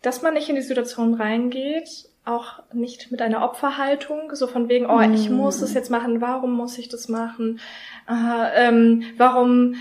[0.00, 4.86] dass man nicht in die Situation reingeht auch nicht mit einer Opferhaltung, so von wegen,
[4.86, 5.34] oh, ich mm.
[5.34, 7.58] muss es jetzt machen, warum muss ich das machen,
[8.08, 9.74] äh, ähm, warum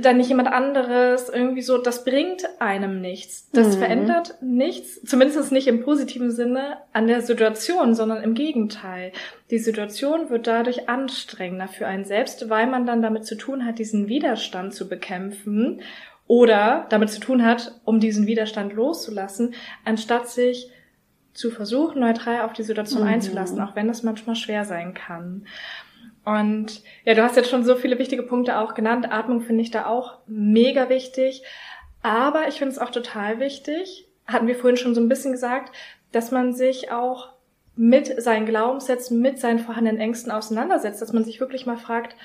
[0.00, 3.48] dann nicht jemand anderes, irgendwie so, das bringt einem nichts.
[3.52, 3.78] Das mhm.
[3.80, 9.12] verändert nichts, zumindest nicht im positiven Sinne, an der Situation, sondern im Gegenteil.
[9.50, 13.78] Die Situation wird dadurch anstrengender für einen selbst, weil man dann damit zu tun hat,
[13.78, 15.80] diesen Widerstand zu bekämpfen
[16.26, 20.70] oder damit zu tun hat, um diesen Widerstand loszulassen, anstatt sich
[21.38, 23.08] zu versuchen, neutral auf die Situation mhm.
[23.08, 25.46] einzulassen, auch wenn es manchmal schwer sein kann.
[26.24, 29.10] Und ja, du hast jetzt schon so viele wichtige Punkte auch genannt.
[29.12, 31.44] Atmung finde ich da auch mega wichtig.
[32.02, 35.74] Aber ich finde es auch total wichtig, hatten wir vorhin schon so ein bisschen gesagt,
[36.10, 37.30] dass man sich auch
[37.76, 42.16] mit seinen Glaubenssätzen, mit seinen vorhandenen Ängsten auseinandersetzt, dass man sich wirklich mal fragt,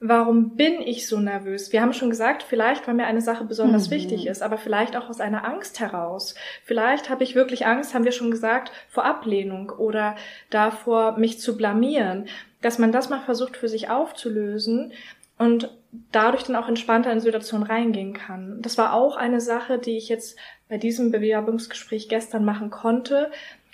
[0.00, 1.72] warum bin ich so nervös?
[1.72, 3.94] Wir haben schon gesagt, vielleicht, weil mir eine Sache besonders mhm.
[3.94, 6.34] wichtig ist, aber vielleicht auch aus einer Angst heraus.
[6.64, 10.16] Vielleicht habe ich wirklich Angst, haben wir schon gesagt, vor Ablehnung oder
[10.48, 12.28] davor, mich zu blamieren.
[12.62, 14.92] Dass man das mal versucht für sich aufzulösen
[15.36, 15.70] und
[16.12, 18.62] dadurch dann auch entspannter in Situationen reingehen kann.
[18.62, 20.38] Das war auch eine Sache, die ich jetzt
[20.68, 23.30] bei diesem Bewerbungsgespräch gestern machen konnte,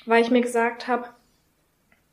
[0.06, 1.08] weil ich mir gesagt habe,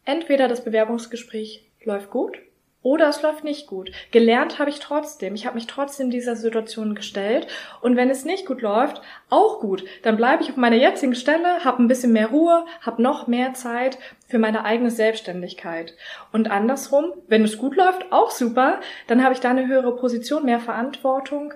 [0.06, 2.38] entweder das Bewerbungsgespräch läuft gut
[2.84, 3.92] oder es läuft nicht gut.
[4.12, 5.36] Gelernt habe ich trotzdem.
[5.36, 7.48] Ich habe mich trotzdem dieser Situation gestellt.
[7.82, 9.86] Und wenn es nicht gut läuft, auch gut.
[10.04, 13.54] Dann bleibe ich auf meiner jetzigen Stelle, habe ein bisschen mehr Ruhe, habe noch mehr
[13.54, 15.96] Zeit für meine eigene Selbstständigkeit.
[16.32, 18.82] Und andersrum, wenn es gut läuft, auch super.
[19.08, 21.54] Dann habe ich da eine höhere Position, mehr Verantwortung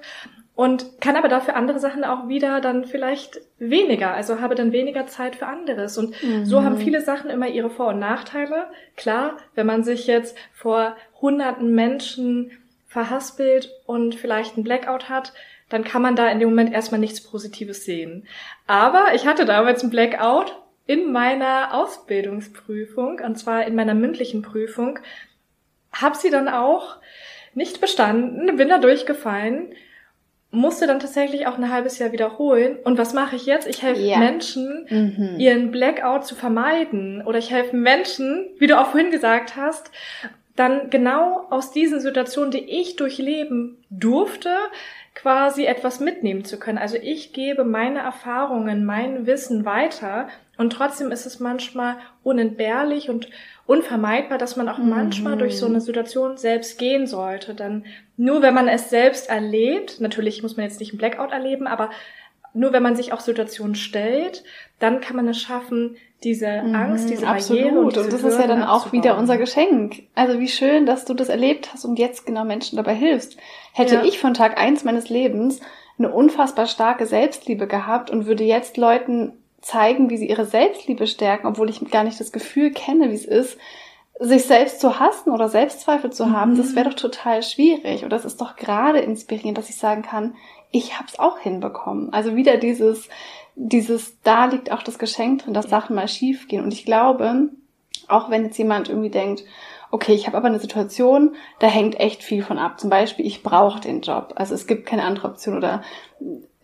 [0.57, 5.05] und kann aber dafür andere Sachen auch wieder dann vielleicht weniger, also habe dann weniger
[5.05, 5.99] Zeit für anderes.
[5.99, 6.45] Und mhm.
[6.45, 8.65] so haben viele Sachen immer ihre Vor- und Nachteile.
[8.95, 12.49] Klar, wenn man sich jetzt vor hunderten Menschen
[12.87, 15.31] verhaspelt und vielleicht einen Blackout hat,
[15.69, 18.25] dann kann man da in dem Moment erstmal nichts Positives sehen.
[18.65, 20.55] Aber ich hatte damals einen Blackout
[20.87, 24.97] in meiner Ausbildungsprüfung, und zwar in meiner mündlichen Prüfung,
[25.91, 26.95] hab sie dann auch
[27.53, 29.75] nicht bestanden, bin da durchgefallen
[30.51, 32.77] musste dann tatsächlich auch ein halbes Jahr wiederholen.
[32.83, 33.67] Und was mache ich jetzt?
[33.67, 34.17] Ich helfe ja.
[34.17, 35.39] Menschen, mhm.
[35.39, 37.21] ihren Blackout zu vermeiden.
[37.25, 39.91] Oder ich helfe Menschen, wie du auch vorhin gesagt hast,
[40.55, 44.55] dann genau aus diesen Situationen, die ich durchleben durfte,
[45.13, 46.77] quasi etwas mitnehmen zu können.
[46.77, 53.29] Also ich gebe meine Erfahrungen, mein Wissen weiter und trotzdem ist es manchmal unentbehrlich und
[53.67, 54.89] unvermeidbar, dass man auch mhm.
[54.89, 57.53] manchmal durch so eine Situation selbst gehen sollte.
[57.53, 61.67] Dann nur wenn man es selbst erlebt, natürlich muss man jetzt nicht einen Blackout erleben,
[61.67, 61.91] aber
[62.53, 64.43] nur wenn man sich auch Situationen stellt,
[64.79, 67.61] dann kann man es schaffen, diese mhm, Angst, diese Absolut.
[67.61, 70.03] Barriere und, und das ist ja dann auch wieder unser Geschenk.
[70.15, 73.37] Also wie schön, dass du das erlebt hast und jetzt genau Menschen dabei hilfst.
[73.73, 74.03] Hätte ja.
[74.03, 75.59] ich von Tag eins meines Lebens
[75.99, 79.33] eine unfassbar starke Selbstliebe gehabt und würde jetzt Leuten
[79.67, 83.25] zeigen, wie sie ihre Selbstliebe stärken, obwohl ich gar nicht das Gefühl kenne, wie es
[83.25, 83.57] ist,
[84.19, 86.57] sich selbst zu hassen oder Selbstzweifel zu haben, mhm.
[86.57, 88.03] das wäre doch total schwierig.
[88.03, 90.35] Und das ist doch gerade inspirierend, dass ich sagen kann,
[90.71, 92.11] ich habe es auch hinbekommen.
[92.13, 93.09] Also wieder dieses,
[93.55, 96.63] dieses, da liegt auch das Geschenk drin, dass Sachen mal schief gehen.
[96.63, 97.49] Und ich glaube,
[98.07, 99.43] auch wenn jetzt jemand irgendwie denkt,
[99.91, 102.79] okay, ich habe aber eine Situation, da hängt echt viel von ab.
[102.79, 104.33] Zum Beispiel, ich brauche den Job.
[104.35, 105.83] Also es gibt keine andere Option oder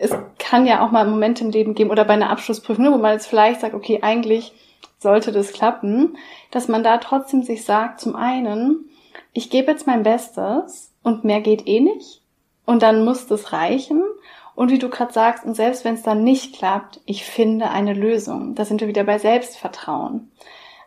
[0.04, 3.14] es kann ja auch mal Momente im Leben geben oder bei einer Abschlussprüfung, wo man
[3.14, 4.54] jetzt vielleicht sagt, okay, eigentlich
[5.00, 6.18] sollte das klappen,
[6.52, 8.90] dass man da trotzdem sich sagt, zum einen,
[9.32, 12.22] ich gebe jetzt mein Bestes und mehr geht eh nicht
[12.66, 14.04] und dann muss das reichen.
[14.56, 17.94] Und wie du gerade sagst, und selbst wenn es dann nicht klappt, ich finde eine
[17.94, 18.54] Lösung.
[18.54, 20.32] Da sind wir wieder bei Selbstvertrauen.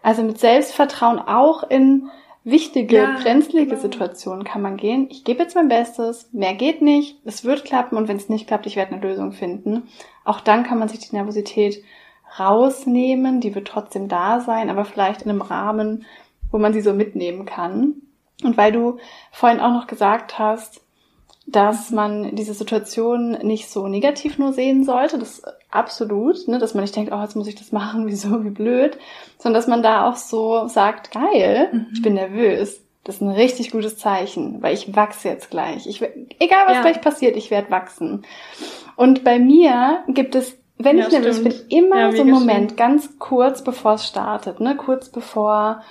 [0.03, 2.09] Also mit Selbstvertrauen auch in
[2.47, 3.83] wichtige, ja, brenzlige genau.
[3.83, 5.09] Situationen kann man gehen.
[5.11, 8.47] Ich gebe jetzt mein Bestes, mehr geht nicht, es wird klappen und wenn es nicht
[8.47, 9.89] klappt, ich werde eine Lösung finden.
[10.25, 11.83] Auch dann kann man sich die Nervosität
[12.39, 16.07] rausnehmen, die wird trotzdem da sein, aber vielleicht in einem Rahmen,
[16.51, 17.95] wo man sie so mitnehmen kann.
[18.45, 18.99] Und weil du
[19.33, 20.83] vorhin auch noch gesagt hast,
[21.47, 25.43] dass man diese Situation nicht so negativ nur sehen sollte, das
[25.77, 28.99] absolut, ne, dass man nicht denkt, oh, jetzt muss ich das machen, wieso, wie blöd,
[29.39, 31.87] sondern dass man da auch so sagt, geil, mhm.
[31.93, 32.83] ich bin nervös.
[33.05, 35.87] Das ist ein richtig gutes Zeichen, weil ich wachse jetzt gleich.
[35.87, 36.03] Ich,
[36.41, 36.83] egal was ja.
[36.83, 38.25] gleich passiert, ich werde wachsen.
[38.97, 42.73] Und bei mir gibt es, wenn ja, ich nervös bin, immer ja, so einen Moment,
[42.73, 42.77] stimmt.
[42.77, 45.83] ganz kurz bevor es startet, ne, kurz bevor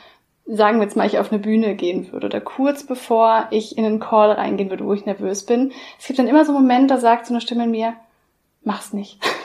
[0.46, 3.86] sagen wir jetzt mal, ich auf eine Bühne gehen würde oder kurz bevor ich in
[3.86, 5.72] einen Call reingehen würde, wo ich nervös bin.
[6.00, 7.96] Es gibt dann immer so einen Moment, da sagt so eine Stimme in mir,
[8.64, 9.20] mach's nicht.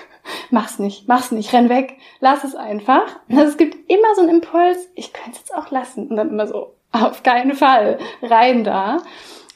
[0.50, 3.06] mach's nicht, mach's nicht, renn weg, lass es einfach.
[3.28, 6.08] Also es gibt immer so einen Impuls, ich könnte es jetzt auch lassen.
[6.08, 8.98] Und dann immer so, auf keinen Fall, rein da.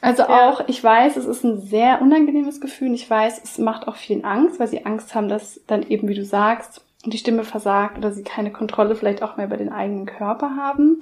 [0.01, 0.49] Also ja.
[0.49, 2.93] auch, ich weiß, es ist ein sehr unangenehmes Gefühl.
[2.93, 6.13] Ich weiß, es macht auch vielen Angst, weil sie Angst haben, dass dann eben, wie
[6.13, 10.05] du sagst, die Stimme versagt oder sie keine Kontrolle vielleicht auch mehr über den eigenen
[10.05, 11.01] Körper haben.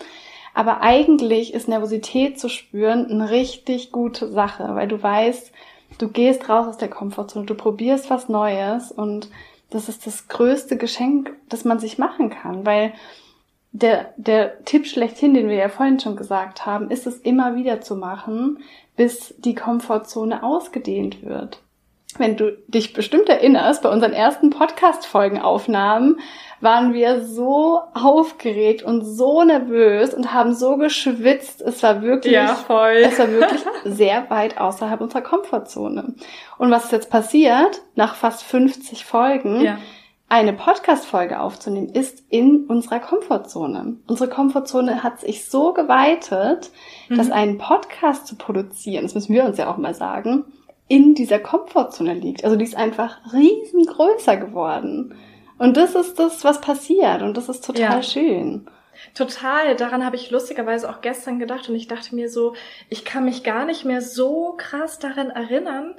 [0.54, 5.52] Aber eigentlich ist Nervosität zu spüren eine richtig gute Sache, weil du weißt,
[5.98, 9.30] du gehst raus aus der Komfortzone, du probierst was Neues und
[9.74, 12.94] das ist das größte Geschenk, das man sich machen kann, weil
[13.72, 17.82] der, der Tipp schlechthin, den wir ja vorhin schon gesagt haben, ist es immer wieder
[17.82, 18.60] zu machen,
[18.96, 21.60] bis die Komfortzone ausgedehnt wird
[22.20, 26.20] wenn du dich bestimmt erinnerst, bei unseren ersten Podcast-Folgenaufnahmen
[26.64, 31.62] waren wir so aufgeregt und so nervös und haben so geschwitzt.
[31.62, 36.16] Es war wirklich, ja, es war wirklich sehr weit außerhalb unserer Komfortzone.
[36.58, 37.82] Und was ist jetzt passiert?
[37.96, 39.78] Nach fast 50 Folgen, ja.
[40.30, 43.98] eine Podcast-Folge aufzunehmen, ist in unserer Komfortzone.
[44.08, 46.72] Unsere Komfortzone hat sich so geweitet,
[47.10, 47.18] mhm.
[47.18, 50.46] dass einen Podcast zu produzieren, das müssen wir uns ja auch mal sagen,
[50.88, 52.44] in dieser Komfortzone liegt.
[52.44, 55.16] Also die ist einfach riesengrößer geworden.
[55.58, 57.22] Und das ist das, was passiert.
[57.22, 58.04] Und das ist total ja.
[58.04, 58.68] schön.
[59.14, 59.76] Total.
[59.76, 61.70] Daran habe ich lustigerweise auch gestern gedacht.
[61.70, 62.54] Und ich dachte mir so,
[62.90, 65.96] ich kann mich gar nicht mehr so krass daran erinnern,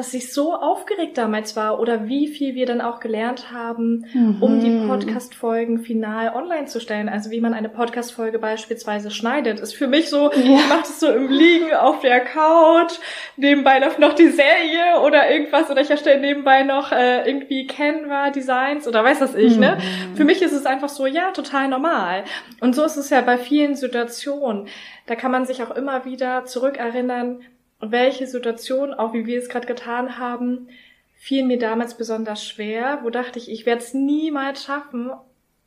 [0.00, 4.42] dass ich so aufgeregt damals war oder wie viel wir dann auch gelernt haben, mhm.
[4.42, 7.10] um die Podcast-Folgen final online zu stellen.
[7.10, 10.38] Also wie man eine Podcast-Folge beispielsweise schneidet, ist für mich so, ja.
[10.38, 12.94] ich mache das so im Liegen auf der Couch,
[13.36, 18.88] nebenbei läuft noch die Serie oder irgendwas oder ich erstelle nebenbei noch äh, irgendwie Canva-Designs
[18.88, 19.72] oder weiß das ich, ne?
[19.72, 20.08] mhm.
[20.12, 20.16] ne?
[20.16, 22.24] Für mich ist es einfach so, ja, total normal.
[22.62, 24.66] Und so ist es ja bei vielen Situationen.
[25.04, 27.40] Da kann man sich auch immer wieder zurückerinnern,
[27.80, 30.68] welche Situation, auch wie wir es gerade getan haben,
[31.16, 35.10] fiel mir damals besonders schwer, wo dachte ich, ich werde es niemals schaffen.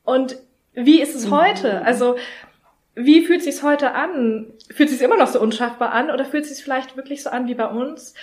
[0.03, 0.37] Und
[0.73, 1.31] wie ist es mhm.
[1.31, 1.81] heute?
[1.83, 2.15] Also
[2.95, 4.47] wie fühlt es sich heute an?
[4.71, 7.29] Fühlt es sich immer noch so unschaffbar an oder fühlt es sich vielleicht wirklich so
[7.29, 8.13] an wie bei uns,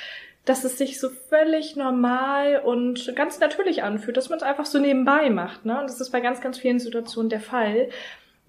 [0.45, 4.79] dass es sich so völlig normal und ganz natürlich anfühlt, dass man es einfach so
[4.79, 5.65] nebenbei macht.
[5.65, 5.79] Ne?
[5.81, 7.91] Und das ist bei ganz, ganz vielen Situationen der Fall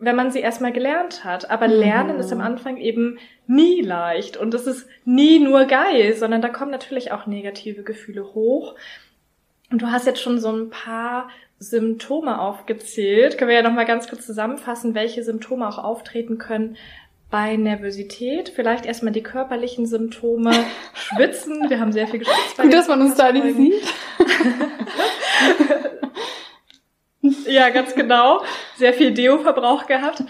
[0.02, 1.50] wenn man sie erstmal gelernt hat.
[1.50, 1.76] Aber mhm.
[1.76, 6.50] Lernen ist am Anfang eben nie leicht und es ist nie nur geil, sondern da
[6.50, 8.76] kommen natürlich auch negative Gefühle hoch.
[9.72, 11.30] Und du hast jetzt schon so ein paar
[11.60, 13.38] Symptome aufgezählt.
[13.38, 16.76] Können wir ja nochmal ganz kurz zusammenfassen, welche Symptome auch auftreten können
[17.30, 18.50] bei Nervosität.
[18.50, 20.52] Vielleicht erstmal die körperlichen Symptome.
[20.94, 21.70] Schwitzen.
[21.70, 22.58] Wir haben sehr viel geschwitzt.
[22.58, 23.84] Gut, dass man uns da nicht sieht.
[27.52, 28.44] Ja, ganz genau.
[28.78, 30.24] Sehr viel Deo-Verbrauch gehabt.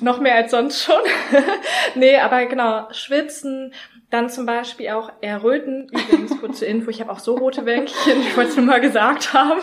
[0.00, 1.02] Noch mehr als sonst schon.
[1.96, 3.74] nee, aber genau, schwitzen,
[4.10, 5.88] dann zum Beispiel auch erröten.
[5.90, 9.34] Übrigens, kurze Info, ich habe auch so rote Wänkchen, ich wollte es nur mal gesagt
[9.34, 9.60] haben.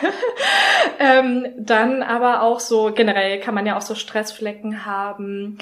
[0.98, 5.56] ähm, dann aber auch so, generell kann man ja auch so Stressflecken haben.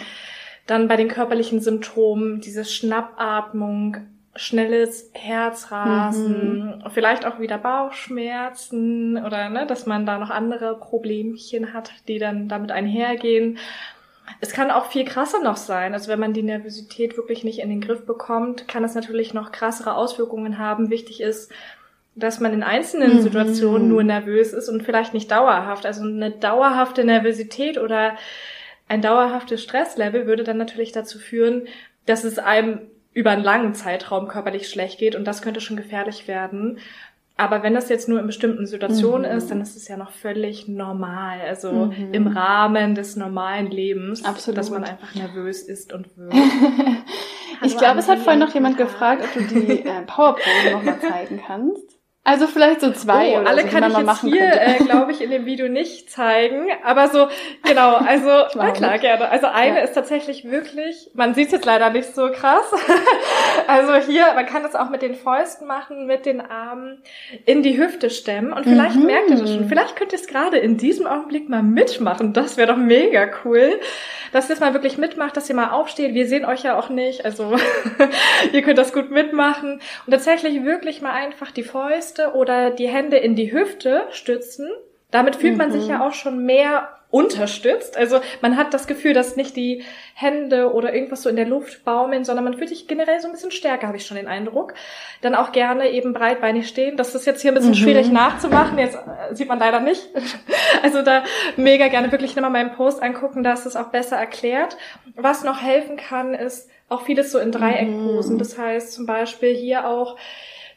[0.67, 3.99] Dann bei den körperlichen Symptomen, diese Schnappatmung,
[4.37, 6.91] schnelles Herzrasen, mhm.
[6.93, 12.49] vielleicht auch wieder Bauchschmerzen oder ne, dass man da noch andere Problemchen hat, die dann
[12.49, 13.59] damit einhergehen.
[14.41, 15.93] Es kann auch viel krasser noch sein.
[15.93, 19.53] Also wenn man die Nervosität wirklich nicht in den Griff bekommt, kann es natürlich noch
[19.53, 20.91] krassere Auswirkungen haben.
[20.91, 21.53] Wichtig ist,
[22.17, 23.23] dass man in einzelnen mhm.
[23.23, 25.87] Situationen nur nervös ist und vielleicht nicht dauerhaft.
[25.87, 28.17] Also eine dauerhafte Nervosität oder
[28.89, 31.67] ein dauerhaftes Stresslevel würde dann natürlich dazu führen,
[32.07, 32.81] dass es einem
[33.15, 36.79] über einen langen Zeitraum körperlich schlecht geht und das könnte schon gefährlich werden.
[37.37, 39.39] Aber wenn das jetzt nur in bestimmten Situationen mhm.
[39.39, 41.41] ist, dann ist es ja noch völlig normal.
[41.41, 42.13] Also mhm.
[42.13, 44.59] im Rahmen des normalen Lebens, Absolut.
[44.59, 46.35] dass man einfach nervös ist und wird.
[47.65, 51.41] Ich glaube, es hat vorhin noch jemand gefragt, ob du die äh, Powerpose nochmal zeigen
[51.45, 51.94] kannst.
[52.27, 54.83] Also vielleicht so zwei oh, oder alle so, kann man ich jetzt machen hier, äh,
[54.83, 56.69] glaube ich, in dem Video nicht zeigen.
[56.83, 57.29] Aber so,
[57.63, 59.29] genau, also, na klar, gerne.
[59.29, 59.85] Also eine Ja.
[59.85, 62.65] ist tatsächlich wirklich, man sieht es jetzt leider nicht so krass.
[63.67, 67.03] also hier, man kann das auch mit den Fäusten machen, mit den Armen
[67.45, 68.55] in die Hüfte stemmen.
[68.55, 69.05] Und vielleicht Mhm.
[69.07, 69.69] merkt ihr das schon.
[69.69, 72.33] Vielleicht könnt ihr es gerade in diesem Augenblick mal mitmachen.
[72.33, 73.79] Das wäre doch mega cool.
[74.33, 76.15] Dass ihr es mal wirklich mitmacht, dass ihr mal aufsteht.
[76.15, 77.25] Wir sehen euch ja auch nicht.
[77.27, 77.55] Also
[78.53, 79.75] ihr könnt das gut mitmachen.
[80.07, 84.69] Und tatsächlich wirklich mal einfach die Fäuste oder die Hände in die Hüfte stützen.
[85.11, 85.91] Damit fühlt man sich Mhm.
[85.91, 87.97] ja auch schon mehr unterstützt.
[87.97, 89.85] Also man hat das Gefühl, dass nicht die
[90.15, 93.33] Hände oder irgendwas so in der Luft baumeln, sondern man fühlt sich generell so ein
[93.33, 94.75] bisschen stärker, habe ich schon den Eindruck.
[95.21, 96.97] Dann auch gerne eben breitbeinig stehen.
[96.97, 97.75] Das ist jetzt hier ein bisschen Mhm.
[97.77, 98.77] schwierig nachzumachen.
[98.79, 100.09] Jetzt äh, sieht man leider nicht.
[100.83, 101.23] Also da
[101.57, 104.77] mega gerne wirklich nochmal meinen Post angucken, da ist es auch besser erklärt.
[105.15, 108.35] Was noch helfen kann, ist auch vieles so in Dreieckposen.
[108.35, 108.39] Mhm.
[108.39, 110.17] Das heißt zum Beispiel hier auch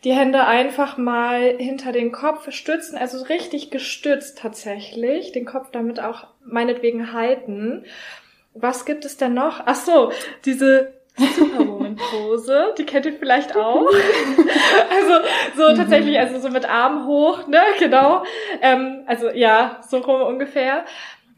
[0.07, 5.99] die Hände einfach mal hinter den Kopf stützen, also richtig gestützt tatsächlich, den Kopf damit
[5.99, 7.83] auch meinetwegen halten.
[8.53, 9.63] Was gibt es denn noch?
[9.65, 10.13] Ach so,
[10.45, 13.85] diese Superwoman-Pose, die kennt ihr vielleicht auch.
[14.89, 15.27] also
[15.57, 18.23] so tatsächlich, also so mit Arm hoch, ne, genau.
[18.61, 20.85] Ähm, also ja, so rum ungefähr.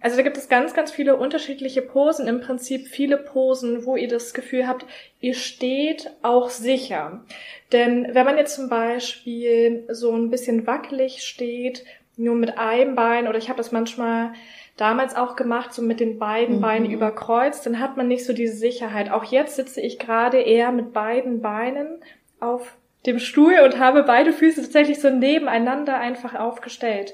[0.01, 4.07] Also da gibt es ganz, ganz viele unterschiedliche Posen, im Prinzip viele Posen, wo ihr
[4.07, 4.85] das Gefühl habt,
[5.19, 7.25] ihr steht auch sicher.
[7.71, 11.83] Denn wenn man jetzt zum Beispiel so ein bisschen wackelig steht,
[12.15, 14.33] nur mit einem Bein, oder ich habe das manchmal
[14.77, 16.61] damals auch gemacht, so mit den beiden Mhm.
[16.61, 19.11] Beinen überkreuzt, dann hat man nicht so diese Sicherheit.
[19.11, 22.01] Auch jetzt sitze ich gerade eher mit beiden Beinen
[22.39, 22.75] auf
[23.05, 27.13] dem Stuhl und habe beide Füße tatsächlich so nebeneinander einfach aufgestellt.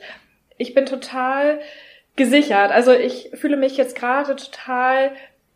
[0.58, 1.60] Ich bin total
[2.16, 2.72] gesichert.
[2.72, 5.12] Also ich fühle mich jetzt gerade total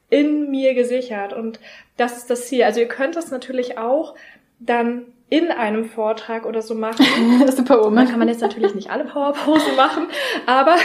[0.10, 1.60] in mir gesichert und
[1.98, 2.64] das ist das Ziel.
[2.64, 4.16] Also ihr könnt das natürlich auch
[4.60, 7.06] dann in einem Vortrag oder so machen.
[7.46, 8.08] Da Superwoman.
[8.10, 10.08] kann man jetzt natürlich nicht alle Powerposen machen,
[10.48, 10.76] aber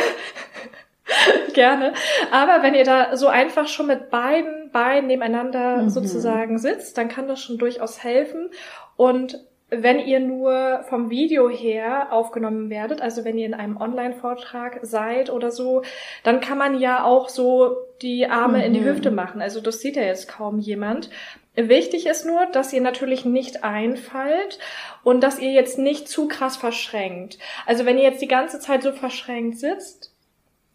[1.54, 1.92] gerne.
[2.30, 5.88] Aber wenn ihr da so einfach schon mit beiden Beinen nebeneinander Mhm.
[5.90, 8.50] sozusagen sitzt, dann kann das schon durchaus helfen.
[8.96, 9.38] Und
[9.70, 15.30] wenn ihr nur vom Video her aufgenommen werdet, also wenn ihr in einem Online-Vortrag seid
[15.30, 15.82] oder so,
[16.22, 18.84] dann kann man ja auch so die Arme in die Mhm.
[18.86, 19.40] Hüfte machen.
[19.40, 21.10] Also das sieht ja jetzt kaum jemand.
[21.56, 24.58] Wichtig ist nur, dass ihr natürlich nicht einfallt
[25.02, 27.38] und dass ihr jetzt nicht zu krass verschränkt.
[27.64, 30.12] Also wenn ihr jetzt die ganze Zeit so verschränkt sitzt,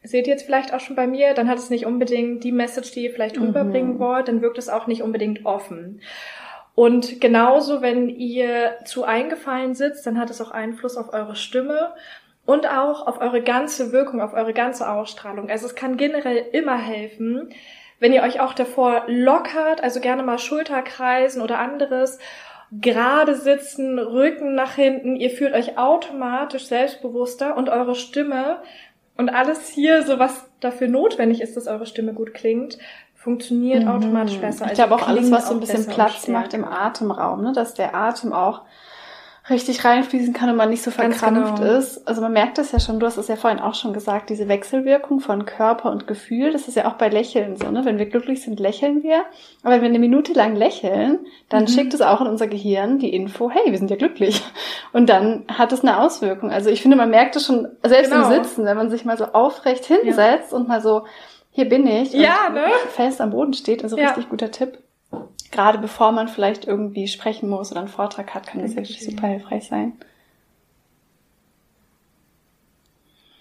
[0.03, 2.91] seht ihr jetzt vielleicht auch schon bei mir, dann hat es nicht unbedingt die Message,
[2.91, 3.47] die ihr vielleicht Mhm.
[3.47, 6.01] rüberbringen wollt, dann wirkt es auch nicht unbedingt offen.
[6.80, 11.93] Und genauso, wenn ihr zu eingefallen sitzt, dann hat es auch Einfluss auf eure Stimme
[12.45, 15.49] und auch auf eure ganze Wirkung, auf eure ganze Ausstrahlung.
[15.49, 17.49] Also es kann generell immer helfen,
[17.99, 22.17] wenn ihr euch auch davor lockert, also gerne mal Schulterkreisen oder anderes,
[22.71, 28.61] gerade sitzen, Rücken nach hinten, ihr fühlt euch automatisch selbstbewusster und eure Stimme
[29.17, 32.77] und alles hier, so was dafür notwendig ist, dass eure Stimme gut klingt,
[33.20, 33.89] funktioniert Mhm.
[33.91, 34.65] automatisch besser.
[34.65, 37.51] Ich Also glaube auch alles, was so ein bisschen Platz macht im Atemraum, ne?
[37.53, 38.61] dass der Atem auch
[39.49, 41.78] richtig reinfließen kann und man nicht so verkrampft genau.
[41.78, 42.07] ist.
[42.07, 44.47] Also man merkt das ja schon, du hast es ja vorhin auch schon gesagt, diese
[44.47, 47.84] Wechselwirkung von Körper und Gefühl, das ist ja auch bei Lächeln so, ne?
[47.84, 49.24] Wenn wir glücklich sind, lächeln wir.
[49.63, 51.67] Aber wenn wir eine Minute lang lächeln, dann Mhm.
[51.67, 54.43] schickt es auch in unser Gehirn die Info, hey, wir sind ja glücklich.
[54.93, 56.51] Und dann hat es eine Auswirkung.
[56.51, 58.28] Also ich finde, man merkt es schon selbst Genau.
[58.30, 61.05] im Sitzen, wenn man sich mal so aufrecht hinsetzt und mal so,
[61.52, 62.14] hier bin ich.
[62.14, 62.66] und Ja, ne?
[62.89, 63.84] fest am Boden steht.
[63.84, 64.08] Also Ja.
[64.10, 64.78] richtig guter Tipp.
[65.52, 69.28] Gerade bevor man vielleicht irgendwie sprechen muss oder einen Vortrag hat, kann das wirklich super
[69.28, 69.93] hilfreich sein.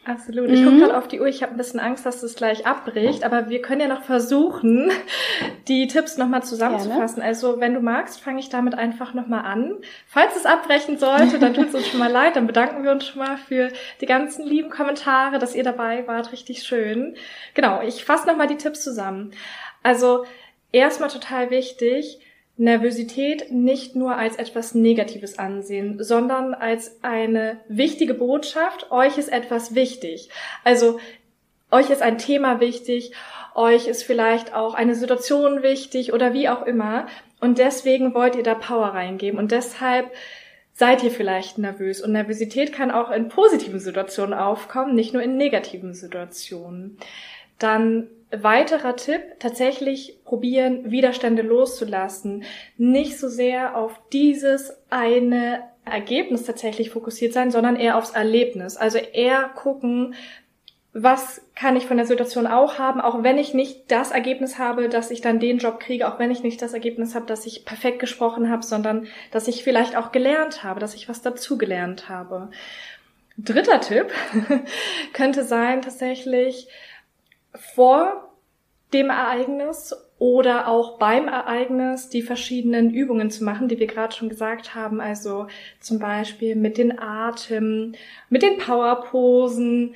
[0.09, 0.49] Absolut.
[0.51, 0.65] Ich Mhm.
[0.65, 1.27] gucke gerade auf die Uhr.
[1.27, 4.91] Ich habe ein bisschen Angst, dass es gleich abbricht, aber wir können ja noch versuchen,
[5.69, 7.23] die Tipps nochmal zusammenzufassen.
[7.23, 9.75] Also wenn du magst, fange ich damit einfach nochmal an.
[10.07, 12.37] Falls es abbrechen sollte, dann tut es uns schon mal leid.
[12.37, 13.69] Dann bedanken wir uns schon mal für
[14.01, 16.33] die ganzen lieben Kommentare, dass ihr dabei wart.
[16.33, 17.15] Richtig schön.
[17.55, 19.33] Genau, ich fasse nochmal die Tipps zusammen.
[19.83, 20.25] Also
[20.73, 22.19] erstmal total wichtig,
[22.59, 28.91] Nervosität nicht nur als etwas Negatives ansehen, sondern als eine wichtige Botschaft.
[28.91, 30.29] Euch ist etwas wichtig.
[30.65, 30.99] Also
[31.71, 33.13] euch ist ein Thema wichtig,
[33.55, 37.07] euch ist vielleicht auch eine Situation wichtig oder wie auch immer.
[37.41, 39.39] Und deswegen wollt ihr da Power reingeben.
[39.39, 40.11] Und deshalb
[40.73, 42.01] seid ihr vielleicht nervös.
[42.01, 46.99] Und Nervosität kann auch in positiven Situationen aufkommen, nicht nur in negativen Situationen.
[47.61, 52.45] Dann weiterer Tipp, tatsächlich probieren, Widerstände loszulassen.
[52.77, 58.77] Nicht so sehr auf dieses eine Ergebnis tatsächlich fokussiert sein, sondern eher aufs Erlebnis.
[58.77, 60.15] Also eher gucken,
[60.93, 64.89] was kann ich von der Situation auch haben, auch wenn ich nicht das Ergebnis habe,
[64.89, 67.65] dass ich dann den Job kriege, auch wenn ich nicht das Ergebnis habe, dass ich
[67.65, 72.51] perfekt gesprochen habe, sondern dass ich vielleicht auch gelernt habe, dass ich was dazugelernt habe.
[73.37, 74.07] Dritter Tipp
[75.13, 76.69] könnte sein, tatsächlich
[77.55, 78.29] vor
[78.93, 84.29] dem Ereignis oder auch beim Ereignis die verschiedenen Übungen zu machen, die wir gerade schon
[84.29, 85.01] gesagt haben.
[85.01, 85.47] Also
[85.81, 87.95] zum Beispiel mit den Atem,
[88.29, 89.95] mit den Powerposen,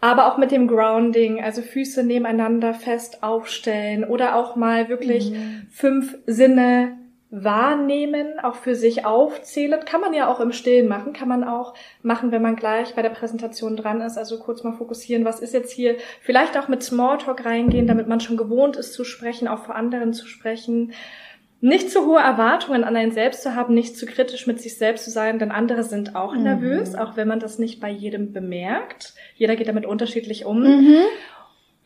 [0.00, 5.66] aber auch mit dem Grounding, also Füße nebeneinander fest aufstellen oder auch mal wirklich mhm.
[5.70, 6.98] fünf Sinne
[7.42, 9.84] wahrnehmen, auch für sich aufzählen.
[9.84, 13.02] Kann man ja auch im Stillen machen, kann man auch machen, wenn man gleich bei
[13.02, 14.16] der Präsentation dran ist.
[14.16, 18.20] Also kurz mal fokussieren, was ist jetzt hier, vielleicht auch mit Smalltalk reingehen, damit man
[18.20, 20.92] schon gewohnt ist zu sprechen, auch vor anderen zu sprechen
[21.64, 25.06] nicht zu hohe Erwartungen an einen selbst zu haben, nicht zu kritisch mit sich selbst
[25.06, 26.42] zu sein, denn andere sind auch mhm.
[26.42, 29.14] nervös, auch wenn man das nicht bei jedem bemerkt.
[29.34, 30.60] Jeder geht damit unterschiedlich um.
[30.60, 30.98] Mhm.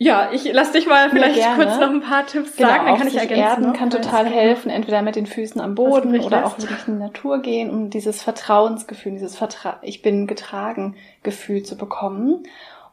[0.01, 3.09] Ja, ich lass dich mal vielleicht kurz noch ein paar Tipps genau, sagen, dann kann
[3.09, 3.43] ich ergänzen.
[3.43, 6.95] Erden noch, kann total helfen, entweder mit den Füßen am Boden oder auch wirklich in
[6.95, 10.95] die Natur gehen, um dieses Vertrauensgefühl, dieses Vertra ich bin getragen
[11.25, 12.45] Gefühl zu bekommen.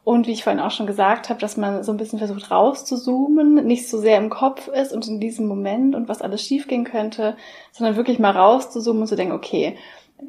[0.02, 3.66] Und wie ich vorhin auch schon gesagt habe, dass man so ein bisschen versucht rauszuzoomen,
[3.66, 7.36] nicht so sehr im Kopf ist und in diesem Moment und was alles schiefgehen könnte,
[7.72, 9.76] sondern wirklich mal rauszuzoomen und zu denken, okay,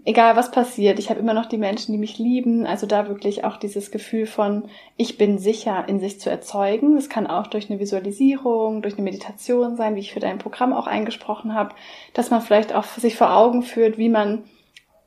[0.06, 2.66] egal was passiert, ich habe immer noch die Menschen, die mich lieben.
[2.66, 4.66] Also da wirklich auch dieses Gefühl von,
[4.98, 6.96] ich bin sicher in sich zu erzeugen.
[6.96, 10.74] Das kann auch durch eine Visualisierung, durch eine Meditation sein, wie ich für dein Programm
[10.74, 11.76] auch eingesprochen habe,
[12.14, 14.44] dass man vielleicht auch sich vor Augen führt, wie man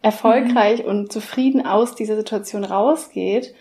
[0.02, 0.88] erfolgreich mhm.
[0.88, 3.54] und zufrieden aus dieser Situation rausgeht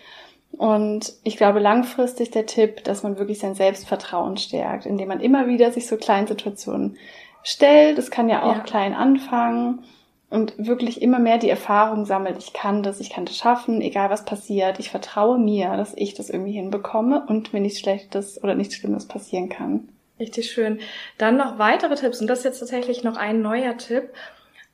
[0.52, 5.46] und ich glaube langfristig der Tipp, dass man wirklich sein Selbstvertrauen stärkt, indem man immer
[5.46, 6.96] wieder sich so kleinen Situationen
[7.42, 7.98] stellt.
[7.98, 8.60] Es kann ja auch ja.
[8.60, 9.84] klein anfangen
[10.30, 14.10] und wirklich immer mehr die Erfahrung sammelt, ich kann das, ich kann das schaffen, egal
[14.10, 14.78] was passiert.
[14.78, 19.06] Ich vertraue mir, dass ich das irgendwie hinbekomme und mir nichts Schlechtes oder nichts Schlimmes
[19.06, 19.88] passieren kann.
[20.20, 20.78] Richtig schön.
[21.18, 24.10] Dann noch weitere Tipps und das ist jetzt tatsächlich noch ein neuer Tipp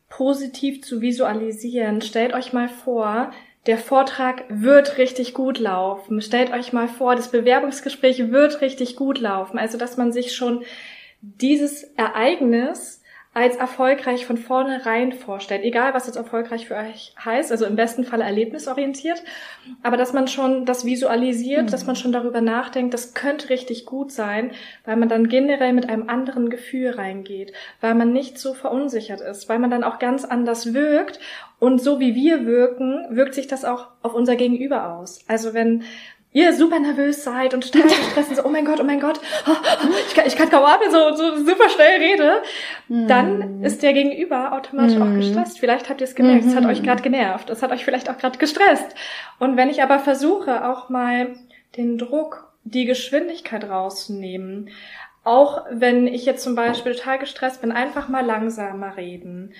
[0.08, 2.02] positiv zu visualisieren.
[2.02, 3.30] Stellt euch mal vor,
[3.66, 6.20] der Vortrag wird richtig gut laufen.
[6.20, 9.58] Stellt euch mal vor, das Bewerbungsgespräch wird richtig gut laufen.
[9.58, 10.64] Also, dass man sich schon
[11.20, 13.02] dieses Ereignis
[13.36, 15.62] als erfolgreich von vornherein vorstellt.
[15.62, 19.22] Egal, was jetzt erfolgreich für euch heißt, also im besten Fall erlebnisorientiert,
[19.82, 21.70] aber dass man schon das visualisiert, mhm.
[21.70, 24.52] dass man schon darüber nachdenkt, das könnte richtig gut sein,
[24.86, 29.50] weil man dann generell mit einem anderen Gefühl reingeht, weil man nicht so verunsichert ist,
[29.50, 31.20] weil man dann auch ganz anders wirkt
[31.58, 35.20] und so wie wir wirken, wirkt sich das auch auf unser Gegenüber aus.
[35.28, 35.84] Also wenn
[36.36, 39.18] ihr super nervös seid und total gestresst so, oh mein Gott, oh mein Gott,
[40.06, 42.42] ich kann, ich kann kaum atmen, so, so super schnell rede,
[42.88, 43.08] mhm.
[43.08, 45.02] dann ist der Gegenüber automatisch mhm.
[45.02, 45.58] auch gestresst.
[45.58, 46.56] Vielleicht habt ihr es gemerkt, es mhm.
[46.56, 48.94] hat euch gerade genervt, es hat euch vielleicht auch gerade gestresst.
[49.38, 51.36] Und wenn ich aber versuche, auch mal
[51.78, 54.68] den Druck, die Geschwindigkeit rauszunehmen,
[55.24, 59.54] auch wenn ich jetzt zum Beispiel total gestresst bin, einfach mal langsamer reden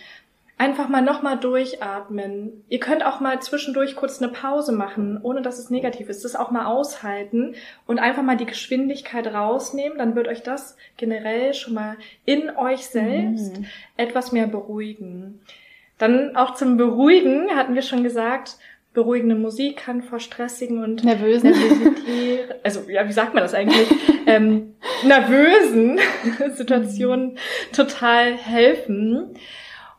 [0.58, 2.64] Einfach mal nochmal durchatmen.
[2.70, 6.24] Ihr könnt auch mal zwischendurch kurz eine Pause machen, ohne dass es negativ ist.
[6.24, 7.54] Das auch mal aushalten
[7.86, 9.98] und einfach mal die Geschwindigkeit rausnehmen.
[9.98, 13.66] Dann wird euch das generell schon mal in euch selbst mhm.
[13.98, 15.40] etwas mehr beruhigen.
[15.98, 18.56] Dann auch zum Beruhigen hatten wir schon gesagt,
[18.96, 21.54] beruhigende Musik kann vor stressigen und nervösen,
[22.62, 23.88] also ja, wie sagt man das eigentlich,
[24.26, 25.98] ähm, nervösen
[26.54, 27.36] Situationen
[27.72, 29.36] total helfen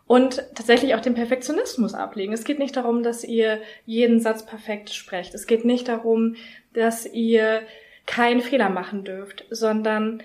[0.08, 2.34] und tatsächlich auch den Perfektionismus ablegen.
[2.34, 5.34] Es geht nicht darum, dass ihr jeden Satz perfekt sprecht.
[5.34, 6.36] Es geht nicht darum,
[6.74, 7.62] dass ihr
[8.06, 10.24] keinen Fehler machen dürft, sondern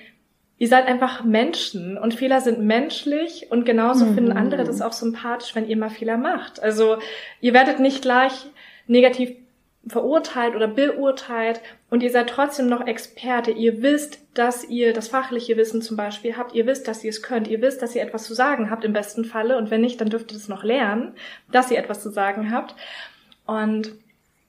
[0.59, 4.15] ihr seid einfach Menschen und Fehler sind menschlich und genauso mhm.
[4.15, 6.63] finden andere das auch sympathisch, wenn ihr mal Fehler macht.
[6.63, 6.99] Also
[7.41, 8.47] ihr werdet nicht gleich
[8.87, 9.33] negativ
[9.89, 11.61] verurteilt oder beurteilt
[11.93, 13.51] und ihr seid trotzdem noch Experte.
[13.51, 16.55] Ihr wisst, dass ihr das fachliche Wissen zum Beispiel habt.
[16.55, 17.49] Ihr wisst, dass ihr es könnt.
[17.49, 19.59] Ihr wisst, dass ihr etwas zu sagen habt im besten Falle.
[19.59, 21.13] Und wenn nicht, dann dürft ihr es noch lernen,
[21.51, 22.75] dass ihr etwas zu sagen habt.
[23.45, 23.93] Und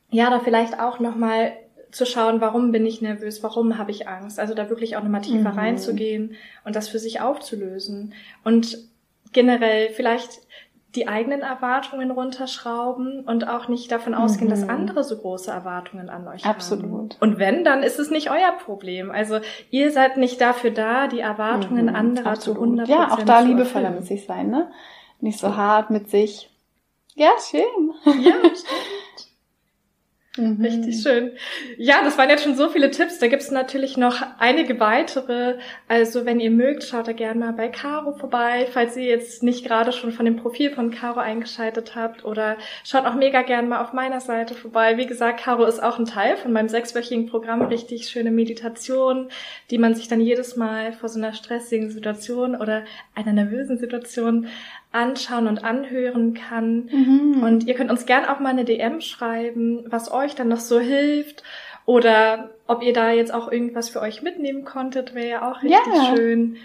[0.10, 1.52] ja, da vielleicht auch nochmal
[1.92, 4.40] zu schauen, warum bin ich nervös, warum habe ich Angst.
[4.40, 5.60] Also da wirklich auch nochmal tiefer mhm.
[5.60, 8.14] reinzugehen und das für sich aufzulösen.
[8.46, 8.78] Und
[9.34, 10.40] generell vielleicht
[10.96, 14.52] die eigenen Erwartungen runterschrauben und auch nicht davon ausgehen, mhm.
[14.52, 16.84] dass andere so große Erwartungen an euch Absolut.
[16.84, 16.94] haben.
[16.94, 17.22] Absolut.
[17.22, 19.10] Und wenn, dann ist es nicht euer Problem.
[19.10, 19.40] Also
[19.72, 21.96] ihr seid nicht dafür da, die Erwartungen mhm.
[21.96, 22.60] anderer Absolut.
[22.60, 24.72] zu 100 Ja, auch da liebevoller mit sich sein, ne?
[25.20, 26.50] Nicht so hart mit sich.
[27.16, 27.64] Ja, schön.
[28.06, 28.66] Ja, stimmt.
[30.36, 30.66] Mhm.
[30.66, 31.32] Richtig schön.
[31.78, 33.20] Ja, das waren jetzt schon so viele Tipps.
[33.20, 35.60] Da gibt es natürlich noch einige weitere.
[35.88, 39.64] Also wenn ihr mögt, schaut da gerne mal bei Caro vorbei, falls ihr jetzt nicht
[39.64, 42.26] gerade schon von dem Profil von Caro eingeschaltet habt.
[42.26, 44.98] Oder schaut auch mega gerne mal auf meiner Seite vorbei.
[44.98, 47.62] Wie gesagt, Caro ist auch ein Teil von meinem sechswöchigen Programm.
[47.62, 49.30] Richtig schöne Meditation,
[49.70, 54.48] die man sich dann jedes Mal vor so einer stressigen Situation oder einer nervösen Situation
[54.94, 56.90] anschauen und anhören kann.
[56.92, 57.44] Mhm.
[57.44, 60.80] Und ihr könnt uns gern auch mal eine DM schreiben, was euch dann noch so
[60.80, 61.44] hilft
[61.86, 65.94] oder ob ihr da jetzt auch irgendwas für euch mitnehmen konntet, wäre ja auch richtig
[65.94, 66.16] ja.
[66.16, 66.58] schön.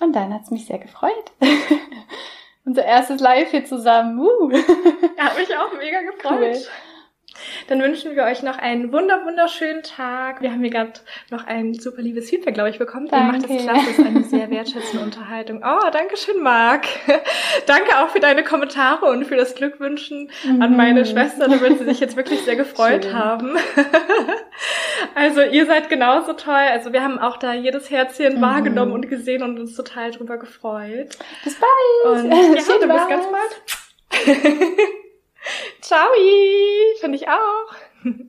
[0.00, 1.32] Und dann hat's mich sehr gefreut.
[2.64, 4.20] Unser erstes Live hier zusammen.
[4.20, 4.52] Uh.
[4.52, 6.38] Hat mich auch mega gefreut.
[6.40, 6.66] Cool.
[7.68, 10.40] Dann wünschen wir euch noch einen wunder wunderschönen Tag.
[10.40, 10.92] Wir haben hier gerade
[11.30, 13.08] noch ein super liebes Feedback, glaube ich, bekommen.
[13.08, 13.26] Danke.
[13.26, 15.62] Ihr macht das klasse, ist eine sehr wertschätzende Unterhaltung.
[15.64, 16.86] Oh, danke schön, Marc.
[17.66, 20.62] danke auch für deine Kommentare und für das Glückwünschen mhm.
[20.62, 21.48] an meine Schwester.
[21.48, 23.14] Da wird sie sich jetzt wirklich sehr gefreut schön.
[23.14, 23.56] haben.
[25.14, 26.54] also ihr seid genauso toll.
[26.54, 28.40] Also wir haben auch da jedes Herzchen mhm.
[28.40, 31.16] wahrgenommen und gesehen und uns total drüber gefreut.
[31.44, 32.24] Bis bald.
[32.24, 34.98] Und ja, du bis ganz bald.
[35.80, 36.08] Ciao,
[37.00, 38.24] finde ich auch.